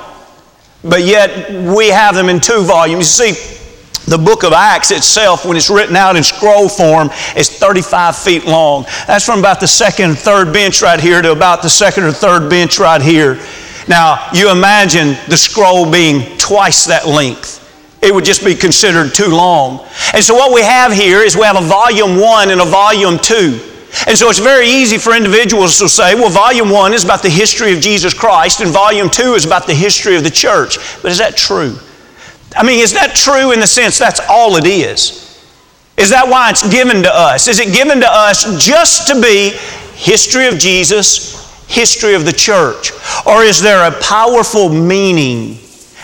But 0.81 1.03
yet 1.03 1.75
we 1.75 1.89
have 1.89 2.15
them 2.15 2.29
in 2.29 2.39
two 2.39 2.63
volumes. 2.63 3.19
You 3.19 3.33
see, 3.33 4.09
the 4.09 4.17
book 4.17 4.45
of 4.45 4.53
Acts 4.53 4.91
itself, 4.91 5.45
when 5.45 5.57
it's 5.57 5.69
written 5.69 5.97
out 5.97 6.15
in 6.15 6.23
scroll 6.23 6.69
form, 6.69 7.09
is 7.35 7.49
35 7.49 8.15
feet 8.15 8.45
long. 8.45 8.85
That's 9.07 9.25
from 9.25 9.39
about 9.39 9.59
the 9.59 9.67
second 9.67 10.11
and 10.11 10.17
third 10.17 10.53
bench 10.53 10.81
right 10.81 11.01
here 11.01 11.21
to 11.21 11.33
about 11.33 11.61
the 11.61 11.69
second 11.69 12.05
or 12.05 12.13
third 12.13 12.49
bench 12.49 12.79
right 12.79 13.01
here. 13.01 13.45
Now, 13.87 14.29
you 14.33 14.51
imagine 14.51 15.15
the 15.27 15.37
scroll 15.37 15.89
being 15.89 16.37
twice 16.37 16.85
that 16.85 17.05
length. 17.07 17.61
It 18.01 18.13
would 18.13 18.25
just 18.25 18.43
be 18.43 18.55
considered 18.55 19.13
too 19.13 19.27
long. 19.27 19.87
And 20.13 20.23
so, 20.23 20.35
what 20.35 20.53
we 20.53 20.61
have 20.61 20.91
here 20.91 21.21
is 21.21 21.35
we 21.35 21.43
have 21.43 21.57
a 21.57 21.61
volume 21.61 22.19
one 22.19 22.51
and 22.51 22.61
a 22.61 22.65
volume 22.65 23.19
two. 23.19 23.59
And 24.07 24.17
so, 24.17 24.29
it's 24.29 24.39
very 24.39 24.67
easy 24.67 24.97
for 24.97 25.15
individuals 25.15 25.77
to 25.79 25.89
say, 25.89 26.15
well, 26.15 26.29
volume 26.29 26.69
one 26.69 26.93
is 26.93 27.03
about 27.03 27.21
the 27.21 27.29
history 27.29 27.73
of 27.73 27.79
Jesus 27.79 28.13
Christ, 28.13 28.61
and 28.61 28.71
volume 28.71 29.09
two 29.09 29.33
is 29.33 29.45
about 29.45 29.67
the 29.67 29.73
history 29.73 30.15
of 30.15 30.23
the 30.23 30.31
church. 30.31 30.77
But 31.01 31.11
is 31.11 31.19
that 31.19 31.37
true? 31.37 31.77
I 32.55 32.63
mean, 32.63 32.79
is 32.79 32.93
that 32.93 33.15
true 33.15 33.51
in 33.51 33.59
the 33.59 33.67
sense 33.67 33.99
that's 33.99 34.21
all 34.29 34.55
it 34.55 34.65
is? 34.65 35.21
Is 35.97 36.09
that 36.09 36.27
why 36.27 36.49
it's 36.49 36.67
given 36.69 37.03
to 37.03 37.13
us? 37.13 37.47
Is 37.47 37.59
it 37.59 37.73
given 37.73 38.01
to 38.01 38.07
us 38.09 38.63
just 38.63 39.07
to 39.07 39.21
be 39.21 39.51
history 39.95 40.47
of 40.47 40.57
Jesus, 40.57 41.44
history 41.67 42.13
of 42.13 42.25
the 42.25 42.33
church? 42.33 42.91
Or 43.25 43.43
is 43.43 43.61
there 43.61 43.87
a 43.87 44.01
powerful 44.01 44.69
meaning 44.69 45.57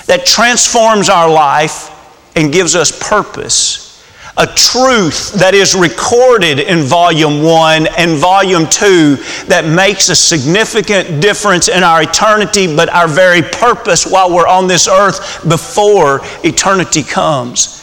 that 0.08 0.26
transforms 0.26 1.10
our 1.10 1.30
life 1.30 1.90
and 2.36 2.52
gives 2.52 2.76
us 2.76 2.92
purpose? 3.10 3.90
A 4.38 4.48
truth 4.48 5.34
that 5.34 5.54
is 5.54 5.76
recorded 5.76 6.60
in 6.60 6.80
volume 6.80 7.44
one 7.44 7.88
and 7.98 8.18
volume 8.18 8.66
two 8.66 9.18
that 9.48 9.66
makes 9.66 10.08
a 10.10 10.16
significant 10.16 11.22
difference 11.22 11.68
in 11.68 11.84
our 11.84 12.04
eternity, 12.04 12.74
but 12.74 12.90
our 12.90 13.10
very 13.10 13.42
purpose 13.42 14.08
while 14.08 14.34
we're 14.34 14.48
on 14.48 14.68
this 14.68 14.88
earth 14.88 15.48
before 15.48 16.22
eternity 16.44 17.04
comes. 17.04 17.78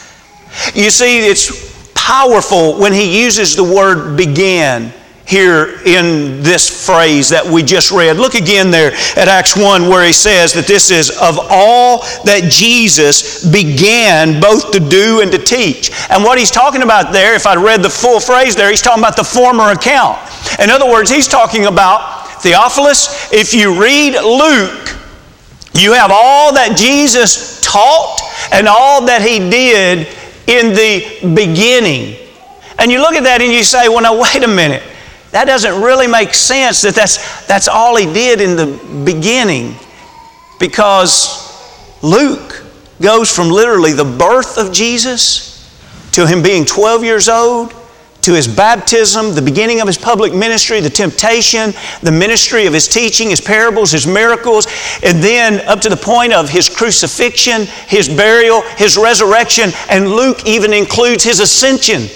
You 0.75 0.90
see, 0.90 1.28
it's 1.28 1.92
powerful 1.92 2.78
when 2.78 2.94
he 2.94 3.23
uses 3.23 3.54
the 3.54 3.62
word 3.62 4.16
began 4.16 4.92
here 5.28 5.78
in 5.85 6.42
this 6.42 6.87
phrase 6.87 7.28
that 7.28 7.44
we 7.44 7.62
just 7.62 7.90
read. 7.90 8.16
Look 8.16 8.35
again 8.35 8.70
there 8.70 8.92
at 9.14 9.28
Acts 9.28 9.54
1 9.54 9.87
where 9.87 10.06
he 10.06 10.12
says 10.12 10.54
that 10.54 10.66
this 10.66 10.90
is 10.90 11.11
of 11.11 11.38
all 11.50 11.99
that 12.25 12.49
Jesus 12.50 13.44
began 13.47 14.40
both 14.40 14.70
to 14.70 14.80
do 14.80 15.20
and 15.20 15.30
to 15.30 15.37
teach. 15.37 15.92
And 16.08 16.25
what 16.25 16.38
he's 16.38 16.50
talking 16.50 16.80
about 16.80 17.12
there, 17.12 17.35
if 17.35 17.47
I 17.47 17.56
read 17.56 17.82
the 17.82 17.90
full 17.90 18.20
phrase 18.20 18.56
there, 18.56 18.70
he's 18.70 18.80
talking 18.80 19.04
about 19.04 19.16
the 19.16 19.25
former 19.25 19.70
account. 19.70 20.18
In 20.61 20.70
other 20.70 20.88
words, 20.88 21.11
he's 21.11 21.28
talking 21.28 21.66
about 21.66 22.40
Theophilus. 22.40 23.30
If 23.30 23.52
you 23.52 23.78
read 23.78 24.14
Luke, 24.14 24.97
you 25.75 25.92
have 25.92 26.11
all 26.11 26.54
that 26.54 26.75
Jesus 26.75 27.61
taught 27.61 28.18
and 28.50 28.66
all 28.66 29.04
that 29.04 29.20
he 29.20 29.38
did 29.50 30.08
in 30.49 30.73
the 30.73 31.35
beginning. 31.35 32.16
And 32.78 32.90
you 32.90 33.00
look 33.02 33.12
at 33.12 33.25
that 33.25 33.42
and 33.42 33.52
you 33.52 33.62
say, 33.62 33.90
well, 33.90 34.00
now, 34.00 34.18
wait 34.18 34.42
a 34.42 34.49
minute. 34.49 34.82
That 35.30 35.44
doesn't 35.47 35.82
really 35.82 36.06
make 36.06 36.32
sense 36.32 36.82
that 36.82 36.94
that's, 36.94 37.47
that's 37.47 37.68
all 37.68 37.97
he 37.97 38.11
did 38.12 38.40
in 38.40 38.56
the 38.56 39.02
beginning 39.04 39.75
because 40.58 41.47
Luke 42.02 42.64
goes 43.00 43.35
from 43.35 43.49
literally 43.50 43.92
the 43.92 44.04
birth 44.04 44.58
of 44.58 44.73
Jesus 44.73 45.49
to 46.12 46.26
him 46.26 46.42
being 46.42 46.64
12 46.64 47.04
years 47.04 47.28
old 47.28 47.75
to 48.23 48.35
his 48.35 48.49
baptism, 48.49 49.35
the 49.35 49.42
beginning 49.42 49.80
of 49.80 49.87
his 49.87 49.97
public 49.97 50.35
ministry, 50.35 50.80
the 50.80 50.90
temptation, 50.90 51.73
the 52.02 52.11
ministry 52.11 52.66
of 52.66 52.75
his 52.75 52.88
teaching, 52.88 53.30
his 53.30 53.40
parables, 53.40 53.92
his 53.92 54.06
miracles, 54.06 54.66
and 55.04 55.23
then 55.23 55.66
up 55.68 55.80
to 55.80 55.88
the 55.88 55.97
point 55.97 56.32
of 56.32 56.49
his 56.49 56.68
crucifixion, 56.68 57.62
his 57.87 58.08
burial, 58.08 58.62
his 58.76 58.97
resurrection, 58.97 59.70
and 59.88 60.11
Luke 60.11 60.47
even 60.47 60.73
includes 60.73 61.23
his 61.23 61.38
ascension. 61.38 62.08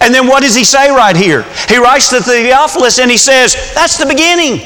And 0.00 0.14
then 0.14 0.26
what 0.26 0.42
does 0.42 0.54
he 0.54 0.64
say 0.64 0.90
right 0.90 1.16
here? 1.16 1.42
He 1.68 1.78
writes 1.78 2.10
to 2.10 2.20
Theophilus 2.20 2.98
and 2.98 3.10
he 3.10 3.16
says, 3.16 3.72
That's 3.74 3.96
the 3.96 4.06
beginning. 4.06 4.60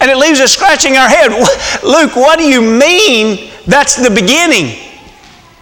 And 0.00 0.10
it 0.10 0.16
leaves 0.16 0.40
us 0.40 0.52
scratching 0.52 0.96
our 0.96 1.08
head. 1.08 1.30
Luke, 1.82 2.14
what 2.14 2.38
do 2.38 2.44
you 2.44 2.60
mean 2.60 3.50
that's 3.66 3.96
the 3.96 4.10
beginning? 4.10 4.66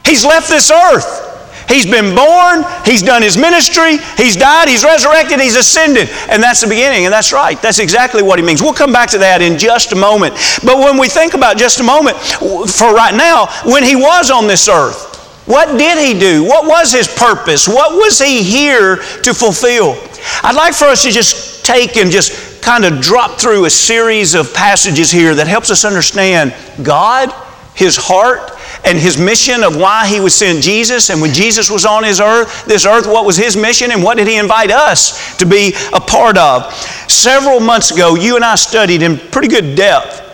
He's 0.04 0.24
left 0.24 0.48
this 0.48 0.70
earth. 0.70 1.24
He's 1.68 1.86
been 1.86 2.14
born, 2.14 2.64
he's 2.84 3.02
done 3.02 3.22
his 3.22 3.36
ministry, 3.36 3.98
he's 4.16 4.36
died, 4.36 4.68
he's 4.68 4.84
resurrected, 4.84 5.40
he's 5.40 5.56
ascended. 5.56 6.08
And 6.30 6.40
that's 6.40 6.60
the 6.60 6.68
beginning, 6.68 7.06
and 7.06 7.12
that's 7.12 7.32
right. 7.32 7.60
That's 7.60 7.80
exactly 7.80 8.22
what 8.22 8.38
he 8.38 8.44
means. 8.44 8.62
We'll 8.62 8.72
come 8.72 8.92
back 8.92 9.10
to 9.10 9.18
that 9.18 9.42
in 9.42 9.58
just 9.58 9.90
a 9.90 9.96
moment. 9.96 10.34
But 10.64 10.78
when 10.78 10.96
we 10.96 11.08
think 11.08 11.34
about 11.34 11.56
just 11.56 11.80
a 11.80 11.82
moment, 11.82 12.18
for 12.18 12.94
right 12.94 13.14
now, 13.14 13.46
when 13.64 13.82
he 13.82 13.96
was 13.96 14.30
on 14.30 14.46
this 14.46 14.68
earth, 14.68 15.15
what 15.46 15.78
did 15.78 16.04
he 16.04 16.18
do? 16.18 16.44
What 16.44 16.66
was 16.66 16.92
his 16.92 17.06
purpose? 17.08 17.68
What 17.68 17.92
was 17.92 18.18
he 18.18 18.42
here 18.42 18.96
to 18.96 19.32
fulfill? 19.32 19.96
I'd 20.42 20.56
like 20.56 20.74
for 20.74 20.86
us 20.86 21.04
to 21.04 21.10
just 21.10 21.64
take 21.64 21.96
and 21.96 22.10
just 22.10 22.62
kind 22.62 22.84
of 22.84 23.00
drop 23.00 23.38
through 23.38 23.64
a 23.64 23.70
series 23.70 24.34
of 24.34 24.52
passages 24.52 25.10
here 25.10 25.36
that 25.36 25.46
helps 25.46 25.70
us 25.70 25.84
understand 25.84 26.52
God, 26.82 27.32
his 27.76 27.96
heart, 27.96 28.50
and 28.84 28.98
his 28.98 29.18
mission 29.18 29.62
of 29.62 29.76
why 29.76 30.08
he 30.08 30.18
would 30.18 30.32
send 30.32 30.62
Jesus. 30.62 31.10
And 31.10 31.20
when 31.20 31.32
Jesus 31.32 31.70
was 31.70 31.86
on 31.86 32.02
his 32.02 32.20
earth, 32.20 32.64
this 32.66 32.84
earth, 32.84 33.06
what 33.06 33.24
was 33.24 33.36
his 33.36 33.56
mission 33.56 33.92
and 33.92 34.02
what 34.02 34.16
did 34.16 34.26
he 34.26 34.38
invite 34.38 34.72
us 34.72 35.36
to 35.36 35.46
be 35.46 35.74
a 35.92 36.00
part 36.00 36.36
of? 36.36 36.74
Several 37.08 37.60
months 37.60 37.92
ago, 37.92 38.16
you 38.16 38.34
and 38.34 38.44
I 38.44 38.56
studied 38.56 39.02
in 39.02 39.16
pretty 39.16 39.48
good 39.48 39.76
depth 39.76 40.25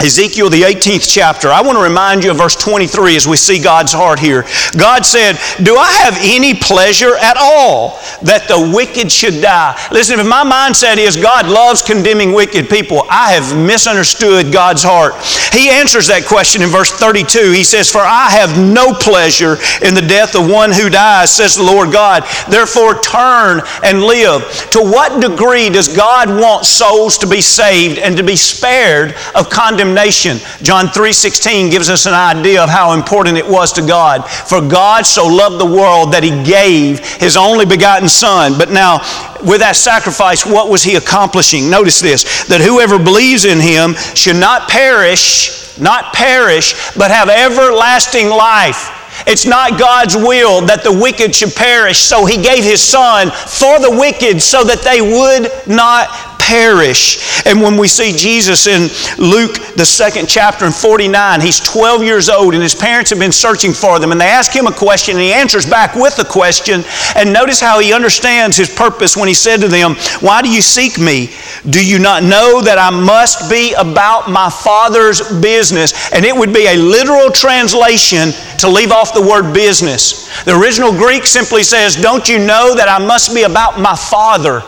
Ezekiel, 0.00 0.50
the 0.50 0.62
18th 0.62 1.06
chapter, 1.08 1.48
I 1.48 1.62
want 1.62 1.78
to 1.78 1.82
remind 1.82 2.24
you 2.24 2.32
of 2.32 2.38
verse 2.38 2.56
23 2.56 3.16
as 3.16 3.28
we 3.28 3.36
see 3.36 3.62
God's 3.62 3.92
heart 3.92 4.18
here. 4.18 4.44
God 4.76 5.06
said, 5.06 5.38
Do 5.62 5.76
I 5.76 5.92
have 6.04 6.16
any 6.20 6.54
pleasure 6.54 7.14
at 7.16 7.36
all 7.38 8.00
that 8.22 8.48
the 8.48 8.72
wicked 8.74 9.12
should 9.12 9.40
die? 9.40 9.78
Listen, 9.92 10.18
if 10.18 10.26
my 10.26 10.42
mindset 10.42 10.96
is 10.96 11.16
God 11.16 11.46
loves 11.46 11.82
condemning 11.82 12.32
wicked 12.32 12.68
people, 12.68 13.04
I 13.08 13.32
have 13.32 13.56
misunderstood 13.56 14.52
God's 14.52 14.82
heart. 14.82 15.14
He 15.54 15.70
answers 15.70 16.08
that 16.08 16.26
question 16.26 16.62
in 16.62 16.68
verse 16.68 16.90
32. 16.90 17.52
He 17.52 17.62
says, 17.62 17.88
For 17.88 18.00
I 18.02 18.30
have 18.30 18.58
no 18.58 18.94
pleasure 18.94 19.56
in 19.86 19.94
the 19.94 20.02
death 20.02 20.34
of 20.34 20.50
one 20.50 20.72
who 20.72 20.90
dies, 20.90 21.30
says 21.30 21.54
the 21.54 21.62
Lord 21.62 21.92
God. 21.92 22.24
Therefore, 22.50 22.98
turn 22.98 23.62
and 23.84 24.02
live. 24.02 24.42
To 24.72 24.82
what 24.82 25.20
degree 25.20 25.70
does 25.70 25.94
God 25.94 26.28
want 26.28 26.64
souls 26.64 27.18
to 27.18 27.28
be 27.28 27.40
saved 27.40 27.98
and 27.98 28.16
to 28.16 28.24
be 28.24 28.34
spared 28.34 29.14
of 29.36 29.48
condemnation? 29.48 29.81
Condemnation. 29.82 30.38
John 30.62 30.88
3:16 30.88 31.70
gives 31.70 31.90
us 31.90 32.06
an 32.06 32.14
idea 32.14 32.62
of 32.62 32.70
how 32.70 32.92
important 32.92 33.36
it 33.36 33.46
was 33.46 33.72
to 33.72 33.82
God. 33.82 34.28
For 34.30 34.60
God 34.60 35.04
so 35.04 35.26
loved 35.26 35.58
the 35.58 35.66
world 35.66 36.12
that 36.12 36.22
he 36.22 36.30
gave 36.44 37.00
his 37.16 37.36
only 37.36 37.66
begotten 37.66 38.08
son. 38.08 38.56
But 38.56 38.70
now 38.70 39.00
with 39.42 39.60
that 39.60 39.76
sacrifice 39.76 40.46
what 40.46 40.68
was 40.68 40.82
he 40.82 40.94
accomplishing? 40.94 41.68
Notice 41.68 42.00
this, 42.00 42.44
that 42.44 42.60
whoever 42.60 42.98
believes 42.98 43.44
in 43.44 43.58
him 43.58 43.94
should 44.14 44.36
not 44.36 44.68
perish, 44.68 45.76
not 45.78 46.12
perish, 46.12 46.74
but 46.96 47.10
have 47.10 47.28
everlasting 47.28 48.28
life. 48.28 48.90
It's 49.26 49.46
not 49.46 49.78
God's 49.78 50.16
will 50.16 50.62
that 50.66 50.82
the 50.82 50.92
wicked 50.92 51.34
should 51.34 51.54
perish, 51.54 51.98
so 51.98 52.24
He 52.24 52.42
gave 52.42 52.64
His 52.64 52.80
Son 52.80 53.30
for 53.30 53.78
the 53.78 53.90
wicked 53.90 54.40
so 54.40 54.64
that 54.64 54.80
they 54.80 55.00
would 55.00 55.52
not 55.68 56.31
perish. 56.42 57.46
And 57.46 57.60
when 57.60 57.76
we 57.76 57.88
see 57.88 58.12
Jesus 58.12 58.66
in 58.66 58.90
Luke, 59.18 59.54
the 59.76 59.86
second 59.86 60.28
chapter, 60.28 60.66
in 60.66 60.72
49, 60.72 61.40
he's 61.40 61.60
12 61.60 62.02
years 62.02 62.28
old 62.28 62.54
and 62.54 62.62
his 62.62 62.74
parents 62.74 63.10
have 63.10 63.18
been 63.18 63.32
searching 63.32 63.72
for 63.72 63.98
them. 63.98 64.12
And 64.12 64.20
they 64.20 64.26
ask 64.26 64.54
him 64.54 64.66
a 64.66 64.72
question 64.72 65.16
and 65.16 65.22
he 65.22 65.32
answers 65.32 65.66
back 65.66 65.94
with 65.94 66.18
a 66.18 66.24
question. 66.24 66.82
And 67.16 67.32
notice 67.32 67.60
how 67.60 67.78
he 67.78 67.92
understands 67.92 68.56
his 68.56 68.68
purpose 68.68 69.16
when 69.16 69.28
he 69.28 69.34
said 69.34 69.60
to 69.60 69.68
them, 69.68 69.94
Why 70.20 70.42
do 70.42 70.50
you 70.50 70.62
seek 70.62 70.98
me? 70.98 71.30
Do 71.70 71.84
you 71.84 71.98
not 71.98 72.22
know 72.22 72.60
that 72.62 72.78
I 72.78 72.90
must 72.90 73.50
be 73.50 73.72
about 73.74 74.28
my 74.28 74.50
Father's 74.50 75.20
business? 75.40 76.12
And 76.12 76.24
it 76.24 76.36
would 76.36 76.52
be 76.52 76.66
a 76.66 76.76
literal 76.76 77.30
translation 77.30 78.30
to 78.58 78.68
leave 78.68 78.92
off 78.92 79.14
the 79.14 79.22
word 79.22 79.52
business. 79.52 80.28
The 80.44 80.58
original 80.58 80.92
Greek 80.92 81.24
simply 81.24 81.62
says, 81.62 81.96
Don't 81.96 82.28
you 82.28 82.38
know 82.38 82.74
that 82.74 82.88
I 82.88 83.04
must 83.04 83.34
be 83.34 83.42
about 83.42 83.78
my 83.80 83.94
Father? 83.94 84.62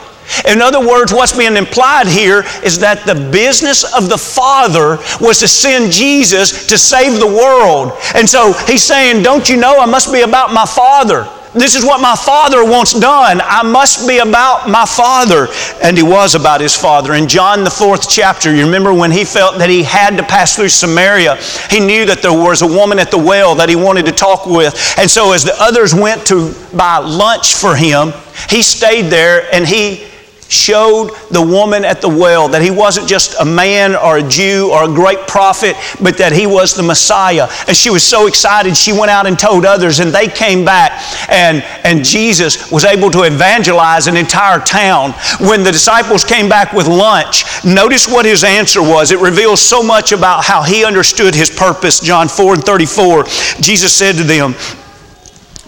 In 0.49 0.61
other 0.61 0.81
words, 0.81 1.13
what's 1.13 1.37
being 1.37 1.57
implied 1.57 2.07
here 2.07 2.45
is 2.63 2.79
that 2.81 3.05
the 3.05 3.15
business 3.31 3.85
of 3.95 4.09
the 4.09 4.19
Father 4.19 4.97
was 5.21 5.41
to 5.41 5.49
send 5.49 5.93
Jesus 5.93 6.67
to 6.67 6.79
save 6.79 7.21
the 7.21 7.27
world. 7.27 7.93
And 8.15 8.29
so 8.29 8.53
he's 8.67 8.83
saying, 8.83 9.23
Don't 9.23 9.49
you 9.49 9.57
know 9.57 9.79
I 9.79 9.87
must 9.87 10.13
be 10.13 10.23
about 10.23 10.53
my 10.53 10.65
Father? 10.65 11.29
This 11.55 11.77
is 11.77 11.85
what 11.85 12.01
my 12.01 12.17
Father 12.17 12.65
wants 12.65 12.99
done. 12.99 13.41
I 13.41 13.63
must 13.63 14.09
be 14.09 14.19
about 14.19 14.69
my 14.69 14.85
Father. 14.85 15.47
And 15.81 15.97
he 15.97 16.03
was 16.03 16.35
about 16.35 16.61
his 16.61 16.75
Father. 16.75 17.15
In 17.15 17.29
John, 17.29 17.63
the 17.63 17.71
fourth 17.71 18.11
chapter, 18.11 18.53
you 18.53 18.65
remember 18.65 18.93
when 18.93 19.13
he 19.13 19.25
felt 19.25 19.59
that 19.59 19.71
he 19.71 19.85
had 19.85 20.17
to 20.17 20.25
pass 20.25 20.57
through 20.57 20.71
Samaria, 20.71 21.37
he 21.71 21.79
knew 21.79 22.07
that 22.07 22.23
there 22.23 22.33
was 22.33 22.63
a 22.63 22.67
woman 22.67 22.99
at 22.99 23.13
the 23.13 23.19
well 23.19 23.55
that 23.55 23.69
he 23.69 23.77
wanted 23.77 24.05
to 24.07 24.13
talk 24.13 24.47
with. 24.47 24.75
And 24.99 25.09
so 25.09 25.33
as 25.33 25.45
the 25.45 25.55
others 25.61 25.95
went 25.95 26.27
to 26.27 26.53
buy 26.75 26.99
lunch 26.99 27.55
for 27.55 27.77
him, 27.77 28.13
he 28.51 28.61
stayed 28.61 29.05
there 29.05 29.47
and 29.55 29.65
he 29.65 30.09
showed 30.49 31.11
the 31.31 31.41
woman 31.41 31.85
at 31.85 32.01
the 32.01 32.09
well 32.09 32.49
that 32.49 32.63
he 32.63 32.71
wasn't 32.71 33.09
just 33.09 33.35
a 33.41 33.45
man 33.45 33.95
or 33.95 34.19
a 34.19 34.29
Jew 34.29 34.71
or 34.73 34.85
a 34.85 34.89
great 34.89 35.19
prophet, 35.27 35.77
but 36.03 36.19
that 36.19 36.33
he 36.33 36.47
was 36.47 36.75
the 36.75 36.83
Messiah. 36.83 37.49
And 37.67 37.77
she 37.77 37.91
was 37.91 38.03
so 38.03 38.27
excited, 38.27 38.77
she 38.77 38.93
went 38.93 39.11
out 39.11 39.27
and 39.27 39.39
told 39.39 39.65
others, 39.65 40.01
and 40.01 40.13
they 40.13 40.29
came 40.29 40.65
back, 40.65 40.93
and, 41.29 41.63
and 41.85 42.05
Jesus 42.05 42.71
was 42.71 42.85
able 42.85 43.11
to 43.13 43.23
evangelize 43.23 44.07
an 44.07 44.17
entire 44.17 44.61
town. 44.61 45.13
When 45.41 45.63
the 45.63 45.73
disciples 45.73 46.25
came 46.25 46.49
back 46.49 46.73
with 46.73 46.87
lunch, 46.87 47.45
notice 47.65 48.07
what 48.07 48.27
his 48.27 48.45
answer 48.45 48.83
was. 48.83 49.11
It 49.11 49.21
reveals 49.21 49.61
so 49.61 49.83
much 49.83 50.13
about 50.13 50.45
how 50.45 50.63
he 50.63 50.85
understood 50.85 51.35
his 51.35 51.51
purpose. 51.51 52.01
John 52.01 52.29
4 52.29 52.55
and 52.55 52.65
34, 52.65 53.25
Jesus 53.61 53.93
said 53.93 54.17
to 54.17 54.25
them, 54.25 54.55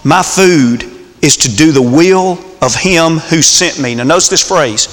My 0.03 0.23
food 0.23 0.96
is 1.21 1.37
to 1.37 1.55
do 1.55 1.71
the 1.71 1.81
will 1.81 2.39
of 2.61 2.75
him 2.75 3.17
who 3.17 3.41
sent 3.41 3.79
me. 3.79 3.95
Now, 3.95 4.03
notice 4.03 4.29
this 4.29 4.47
phrase 4.47 4.87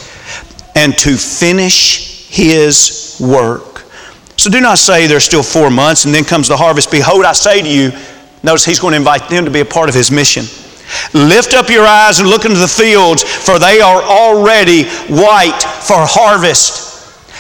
and 0.74 0.96
to 0.98 1.16
finish 1.16 2.28
his 2.28 3.18
work. 3.20 3.82
So 4.36 4.50
do 4.50 4.60
not 4.60 4.78
say 4.78 5.06
there's 5.06 5.24
still 5.24 5.42
four 5.42 5.70
months 5.70 6.04
and 6.04 6.14
then 6.14 6.24
comes 6.24 6.48
the 6.48 6.56
harvest. 6.56 6.90
Behold, 6.90 7.24
I 7.24 7.32
say 7.32 7.62
to 7.62 7.68
you, 7.68 7.92
notice 8.42 8.64
he's 8.64 8.80
going 8.80 8.92
to 8.92 8.98
invite 8.98 9.28
them 9.28 9.44
to 9.44 9.50
be 9.50 9.60
a 9.60 9.64
part 9.64 9.88
of 9.88 9.94
his 9.94 10.10
mission. 10.10 10.44
Lift 11.14 11.54
up 11.54 11.68
your 11.70 11.86
eyes 11.86 12.20
and 12.20 12.28
look 12.28 12.44
into 12.44 12.58
the 12.58 12.68
fields, 12.68 13.22
for 13.22 13.58
they 13.58 13.80
are 13.80 14.02
already 14.02 14.84
white 15.08 15.62
for 15.62 15.96
harvest. 15.98 16.83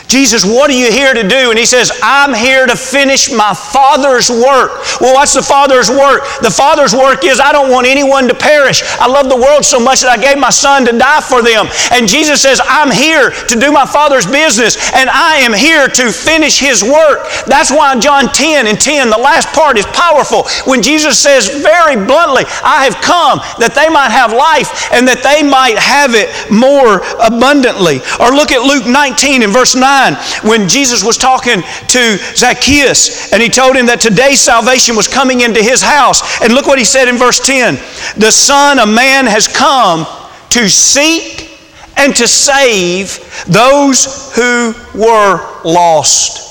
Jesus, 0.08 0.44
what 0.44 0.70
are 0.70 0.78
you 0.78 0.92
here 0.92 1.14
to 1.14 1.26
do? 1.26 1.50
And 1.50 1.58
he 1.58 1.66
says, 1.66 1.90
I'm 2.02 2.34
here 2.34 2.66
to 2.66 2.76
finish 2.76 3.32
my 3.32 3.54
Father's 3.54 4.30
work. 4.30 4.84
Well, 5.00 5.14
what's 5.14 5.34
the 5.34 5.42
Father's 5.42 5.90
work? 5.90 6.22
The 6.42 6.50
Father's 6.50 6.94
work 6.94 7.24
is 7.24 7.40
I 7.40 7.52
don't 7.52 7.70
want 7.70 7.86
anyone 7.86 8.28
to 8.28 8.34
perish. 8.34 8.82
I 9.00 9.08
love 9.08 9.28
the 9.28 9.36
world 9.36 9.64
so 9.64 9.80
much 9.80 10.02
that 10.02 10.10
I 10.10 10.20
gave 10.20 10.38
my 10.38 10.50
Son 10.50 10.84
to 10.86 10.92
die 10.92 11.20
for 11.20 11.42
them. 11.42 11.66
And 11.90 12.06
Jesus 12.06 12.40
says, 12.40 12.60
I'm 12.62 12.92
here 12.92 13.30
to 13.30 13.56
do 13.58 13.72
my 13.72 13.86
Father's 13.86 14.26
business, 14.26 14.76
and 14.94 15.10
I 15.10 15.42
am 15.42 15.52
here 15.52 15.88
to 15.88 16.12
finish 16.12 16.60
His 16.60 16.82
work. 16.82 17.26
That's 17.46 17.70
why 17.70 17.98
John 17.98 18.28
10 18.28 18.66
and 18.66 18.80
10, 18.80 19.10
the 19.10 19.18
last 19.18 19.48
part 19.56 19.78
is 19.78 19.86
powerful. 19.86 20.44
When 20.70 20.82
Jesus 20.82 21.18
says 21.18 21.48
very 21.48 21.96
bluntly, 21.96 22.44
I 22.62 22.84
have 22.84 23.00
come 23.00 23.40
that 23.58 23.74
they 23.74 23.88
might 23.88 24.12
have 24.12 24.32
life 24.32 24.92
and 24.92 25.08
that 25.08 25.24
they 25.24 25.42
might 25.42 25.78
have 25.80 26.14
it 26.14 26.30
more 26.52 27.02
abundantly. 27.18 28.04
Or 28.20 28.30
look 28.30 28.52
at 28.52 28.62
Luke 28.62 28.86
19 28.86 29.42
and 29.42 29.52
verse 29.52 29.74
9 29.94 30.14
when 30.48 30.68
Jesus 30.68 31.04
was 31.04 31.16
talking 31.16 31.62
to 31.62 32.18
Zacchaeus 32.34 33.32
and 33.32 33.42
he 33.42 33.48
told 33.48 33.76
him 33.76 33.86
that 33.86 34.00
today's 34.00 34.40
salvation 34.40 34.96
was 34.96 35.06
coming 35.06 35.42
into 35.42 35.62
his 35.62 35.82
house. 35.82 36.22
And 36.42 36.52
look 36.52 36.66
what 36.66 36.78
he 36.78 36.84
said 36.84 37.08
in 37.08 37.16
verse 37.16 37.40
10 37.40 37.74
The 38.18 38.32
Son 38.32 38.78
of 38.78 38.88
Man 38.88 39.26
has 39.26 39.46
come 39.46 40.06
to 40.50 40.68
seek 40.68 41.50
and 41.96 42.14
to 42.16 42.26
save 42.26 43.18
those 43.46 44.34
who 44.34 44.74
were 44.98 45.62
lost. 45.64 46.42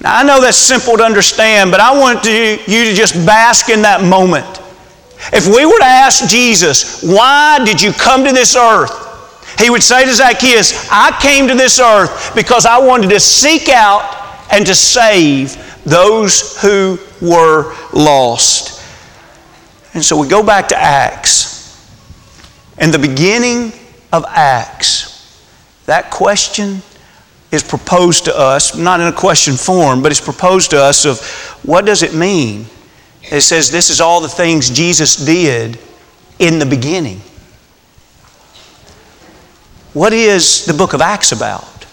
Now, 0.00 0.18
I 0.18 0.22
know 0.24 0.40
that's 0.40 0.56
simple 0.56 0.96
to 0.96 1.04
understand, 1.04 1.70
but 1.70 1.80
I 1.80 1.96
want 1.96 2.24
you 2.24 2.84
to 2.84 2.94
just 2.94 3.14
bask 3.26 3.68
in 3.68 3.82
that 3.82 4.02
moment. 4.02 4.46
If 5.32 5.46
we 5.46 5.64
were 5.64 5.78
to 5.78 5.84
ask 5.84 6.28
Jesus, 6.28 7.02
why 7.02 7.60
did 7.64 7.80
you 7.80 7.92
come 7.92 8.24
to 8.24 8.32
this 8.32 8.56
earth? 8.56 9.01
He 9.58 9.70
would 9.70 9.82
say 9.82 10.04
to 10.04 10.14
Zacchaeus, 10.14 10.88
I 10.90 11.16
came 11.20 11.48
to 11.48 11.54
this 11.54 11.78
earth 11.78 12.34
because 12.34 12.66
I 12.66 12.78
wanted 12.78 13.10
to 13.10 13.20
seek 13.20 13.68
out 13.68 14.18
and 14.50 14.66
to 14.66 14.74
save 14.74 15.56
those 15.84 16.60
who 16.60 16.98
were 17.20 17.74
lost. 17.92 18.80
And 19.94 20.04
so 20.04 20.18
we 20.18 20.28
go 20.28 20.42
back 20.42 20.68
to 20.68 20.76
Acts. 20.76 21.52
In 22.78 22.90
the 22.90 22.98
beginning 22.98 23.72
of 24.12 24.24
Acts, 24.28 25.12
that 25.86 26.10
question 26.10 26.82
is 27.50 27.62
proposed 27.62 28.24
to 28.24 28.36
us, 28.36 28.76
not 28.76 29.00
in 29.00 29.06
a 29.06 29.12
question 29.12 29.54
form, 29.56 30.02
but 30.02 30.10
it's 30.10 30.20
proposed 30.20 30.70
to 30.70 30.82
us 30.82 31.04
of 31.04 31.20
what 31.64 31.84
does 31.84 32.02
it 32.02 32.14
mean? 32.14 32.66
It 33.22 33.42
says 33.42 33.70
this 33.70 33.90
is 33.90 34.00
all 34.00 34.20
the 34.20 34.28
things 34.28 34.70
Jesus 34.70 35.16
did 35.16 35.78
in 36.38 36.58
the 36.58 36.66
beginning. 36.66 37.20
What 39.92 40.12
is 40.12 40.64
the 40.64 40.72
book 40.72 40.94
of 40.94 41.00
Acts 41.00 41.32
about? 41.32 41.86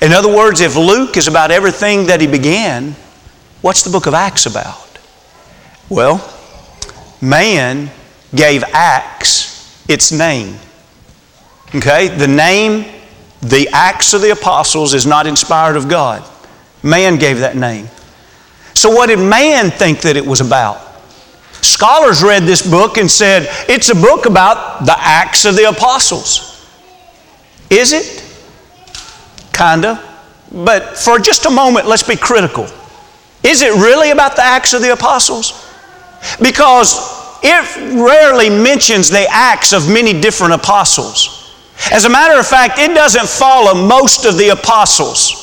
In 0.00 0.12
other 0.12 0.34
words, 0.34 0.60
if 0.60 0.76
Luke 0.76 1.16
is 1.16 1.28
about 1.28 1.50
everything 1.50 2.06
that 2.06 2.20
he 2.20 2.26
began, 2.26 2.96
what's 3.60 3.82
the 3.84 3.90
book 3.90 4.06
of 4.06 4.14
Acts 4.14 4.46
about? 4.46 4.98
Well, 5.88 6.20
man 7.20 7.90
gave 8.34 8.64
Acts 8.72 9.86
its 9.88 10.10
name. 10.10 10.56
Okay? 11.74 12.08
The 12.08 12.26
name, 12.26 12.86
the 13.40 13.68
Acts 13.72 14.14
of 14.14 14.20
the 14.20 14.30
Apostles, 14.30 14.94
is 14.94 15.06
not 15.06 15.26
inspired 15.26 15.76
of 15.76 15.88
God. 15.88 16.28
Man 16.82 17.18
gave 17.18 17.38
that 17.38 17.56
name. 17.56 17.88
So, 18.74 18.90
what 18.90 19.06
did 19.06 19.18
man 19.20 19.70
think 19.70 20.00
that 20.00 20.16
it 20.16 20.26
was 20.26 20.40
about? 20.40 20.80
Scholars 21.60 22.22
read 22.24 22.42
this 22.42 22.68
book 22.68 22.96
and 22.96 23.08
said, 23.08 23.46
it's 23.68 23.90
a 23.90 23.94
book 23.94 24.26
about 24.26 24.84
the 24.84 24.96
Acts 24.98 25.44
of 25.44 25.54
the 25.54 25.68
Apostles. 25.68 26.51
Is 27.72 27.92
it? 27.94 28.22
Kinda. 29.52 30.00
But 30.52 30.98
for 30.98 31.18
just 31.18 31.46
a 31.46 31.50
moment, 31.50 31.86
let's 31.86 32.02
be 32.02 32.16
critical. 32.16 32.66
Is 33.42 33.62
it 33.62 33.72
really 33.74 34.10
about 34.10 34.36
the 34.36 34.42
Acts 34.42 34.74
of 34.74 34.82
the 34.82 34.92
Apostles? 34.92 35.52
Because 36.40 36.98
it 37.42 37.98
rarely 37.98 38.50
mentions 38.50 39.08
the 39.08 39.26
acts 39.28 39.72
of 39.72 39.88
many 39.88 40.20
different 40.20 40.52
apostles. 40.52 41.50
As 41.90 42.04
a 42.04 42.10
matter 42.10 42.38
of 42.38 42.46
fact, 42.46 42.78
it 42.78 42.94
doesn't 42.94 43.26
follow 43.26 43.74
most 43.74 44.24
of 44.26 44.36
the 44.36 44.50
apostles. 44.50 45.38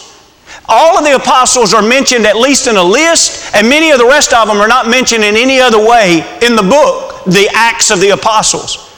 All 0.70 0.98
of 0.98 1.04
the 1.04 1.16
apostles 1.16 1.74
are 1.74 1.82
mentioned 1.82 2.26
at 2.26 2.38
least 2.38 2.68
in 2.68 2.78
a 2.78 2.84
list, 2.84 3.54
and 3.56 3.68
many 3.68 3.90
of 3.90 3.98
the 3.98 4.06
rest 4.06 4.34
of 4.34 4.48
them 4.48 4.58
are 4.58 4.68
not 4.68 4.88
mentioned 4.88 5.24
in 5.24 5.36
any 5.36 5.60
other 5.60 5.84
way 5.84 6.24
in 6.44 6.56
the 6.56 6.62
book, 6.62 7.26
the 7.26 7.50
Acts 7.54 7.90
of 7.90 8.00
the 8.00 8.12
Apostles. 8.12 8.89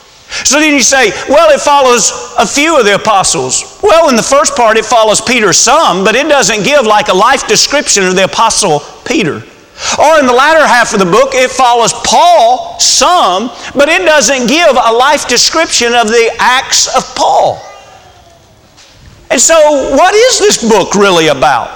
So 0.44 0.58
then 0.58 0.74
you 0.74 0.82
say, 0.82 1.10
well, 1.28 1.50
it 1.50 1.60
follows 1.60 2.34
a 2.38 2.46
few 2.46 2.78
of 2.78 2.86
the 2.86 2.94
apostles. 2.94 3.78
Well, 3.82 4.08
in 4.08 4.16
the 4.16 4.22
first 4.22 4.56
part, 4.56 4.76
it 4.76 4.84
follows 4.84 5.20
Peter 5.20 5.52
some, 5.52 6.04
but 6.04 6.16
it 6.16 6.26
doesn't 6.28 6.64
give 6.64 6.86
like 6.86 7.08
a 7.08 7.14
life 7.14 7.46
description 7.46 8.04
of 8.04 8.16
the 8.16 8.24
apostle 8.24 8.80
Peter. 9.04 9.42
Or 9.98 10.18
in 10.18 10.26
the 10.26 10.32
latter 10.32 10.66
half 10.66 10.94
of 10.94 11.00
the 11.00 11.04
book, 11.04 11.30
it 11.32 11.50
follows 11.50 11.92
Paul 11.92 12.78
some, 12.78 13.48
but 13.74 13.88
it 13.88 14.04
doesn't 14.06 14.46
give 14.46 14.70
a 14.70 14.92
life 14.92 15.28
description 15.28 15.94
of 15.94 16.08
the 16.08 16.34
acts 16.38 16.94
of 16.94 17.14
Paul. 17.14 17.60
And 19.30 19.40
so, 19.40 19.56
what 19.96 20.14
is 20.14 20.38
this 20.38 20.68
book 20.68 20.94
really 20.94 21.28
about? 21.28 21.70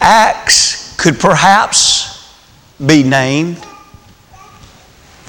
Acts 0.00 0.96
could 0.96 1.18
perhaps 1.18 2.34
be 2.84 3.02
named 3.02 3.66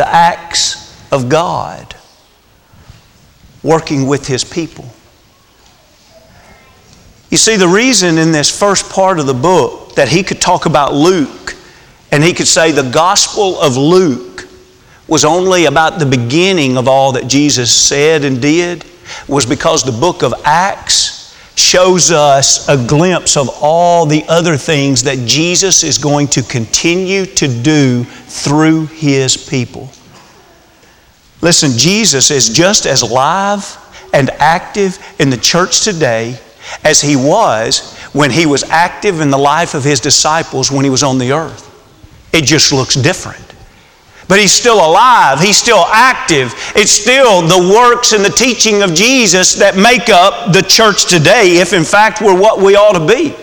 the 0.02 0.12
acts 0.12 0.98
of 1.12 1.30
God 1.30 1.96
working 3.62 4.08
with 4.08 4.26
His 4.26 4.44
people. 4.44 4.86
You 7.30 7.38
see, 7.38 7.56
the 7.56 7.68
reason 7.68 8.18
in 8.18 8.32
this 8.32 8.50
first 8.50 8.92
part 8.92 9.20
of 9.20 9.28
the 9.28 9.36
book 9.36 9.94
that 9.94 10.08
he 10.08 10.24
could 10.24 10.42
talk 10.42 10.66
about 10.66 10.96
Luke 10.96 11.56
and 12.12 12.24
he 12.24 12.34
could 12.34 12.48
say 12.48 12.72
the 12.72 12.90
Gospel 12.90 13.62
of 13.62 13.78
Luke 13.78 14.48
was 15.08 15.24
only 15.24 15.66
about 15.66 16.00
the 16.00 16.08
beginning 16.08 16.78
of 16.78 16.88
all 16.88 17.12
that 17.12 17.28
Jesus 17.28 17.72
said 17.72 18.26
and 18.26 18.42
did 18.42 18.84
was 19.28 19.46
because 19.46 19.84
the 19.84 19.92
book 19.92 20.24
of 20.24 20.34
Acts 20.46 21.21
shows 21.56 22.12
us 22.12 22.68
a 22.70 22.88
glimpse 22.88 23.38
of 23.38 23.50
all 23.62 24.06
the 24.06 24.24
other 24.28 24.58
things 24.58 25.04
that 25.04 25.20
Jesus 25.28 25.84
is 25.84 25.98
going 25.98 26.28
to 26.30 26.42
continue 26.44 27.26
to 27.26 27.48
do 27.48 28.04
through 28.04 28.88
His 28.88 29.38
people. 29.38 29.90
Listen, 31.42 31.72
Jesus 31.76 32.30
is 32.32 32.50
just 32.50 32.86
as 32.86 33.04
live 33.04 33.78
and 34.14 34.30
active 34.32 34.98
in 35.20 35.30
the 35.30 35.38
church 35.38 35.82
today 35.82 36.40
as 36.84 37.02
he 37.02 37.16
was 37.16 37.98
when 38.14 38.30
he 38.30 38.46
was 38.46 38.64
active 38.64 39.20
in 39.20 39.30
the 39.30 39.38
life 39.38 39.74
of 39.74 39.84
his 39.84 40.00
disciples 40.00 40.72
when 40.72 40.84
he 40.84 40.92
was 40.92 41.04
on 41.04 41.18
the 41.18 41.32
earth. 41.32 41.68
It 42.34 42.46
just 42.46 42.72
looks 42.72 42.96
different. 42.96 43.51
But 44.32 44.40
he's 44.40 44.54
still 44.54 44.78
alive, 44.78 45.42
he's 45.42 45.58
still 45.58 45.84
active. 45.92 46.54
It's 46.74 46.90
still 46.90 47.42
the 47.42 47.70
works 47.76 48.14
and 48.14 48.24
the 48.24 48.30
teaching 48.30 48.82
of 48.82 48.94
Jesus 48.94 49.56
that 49.56 49.76
make 49.76 50.08
up 50.08 50.54
the 50.54 50.62
church 50.62 51.08
today, 51.08 51.58
if 51.58 51.74
in 51.74 51.84
fact 51.84 52.22
we're 52.22 52.40
what 52.40 52.62
we 52.62 52.78
ought 52.78 52.94
to 52.94 53.06
be. 53.06 53.36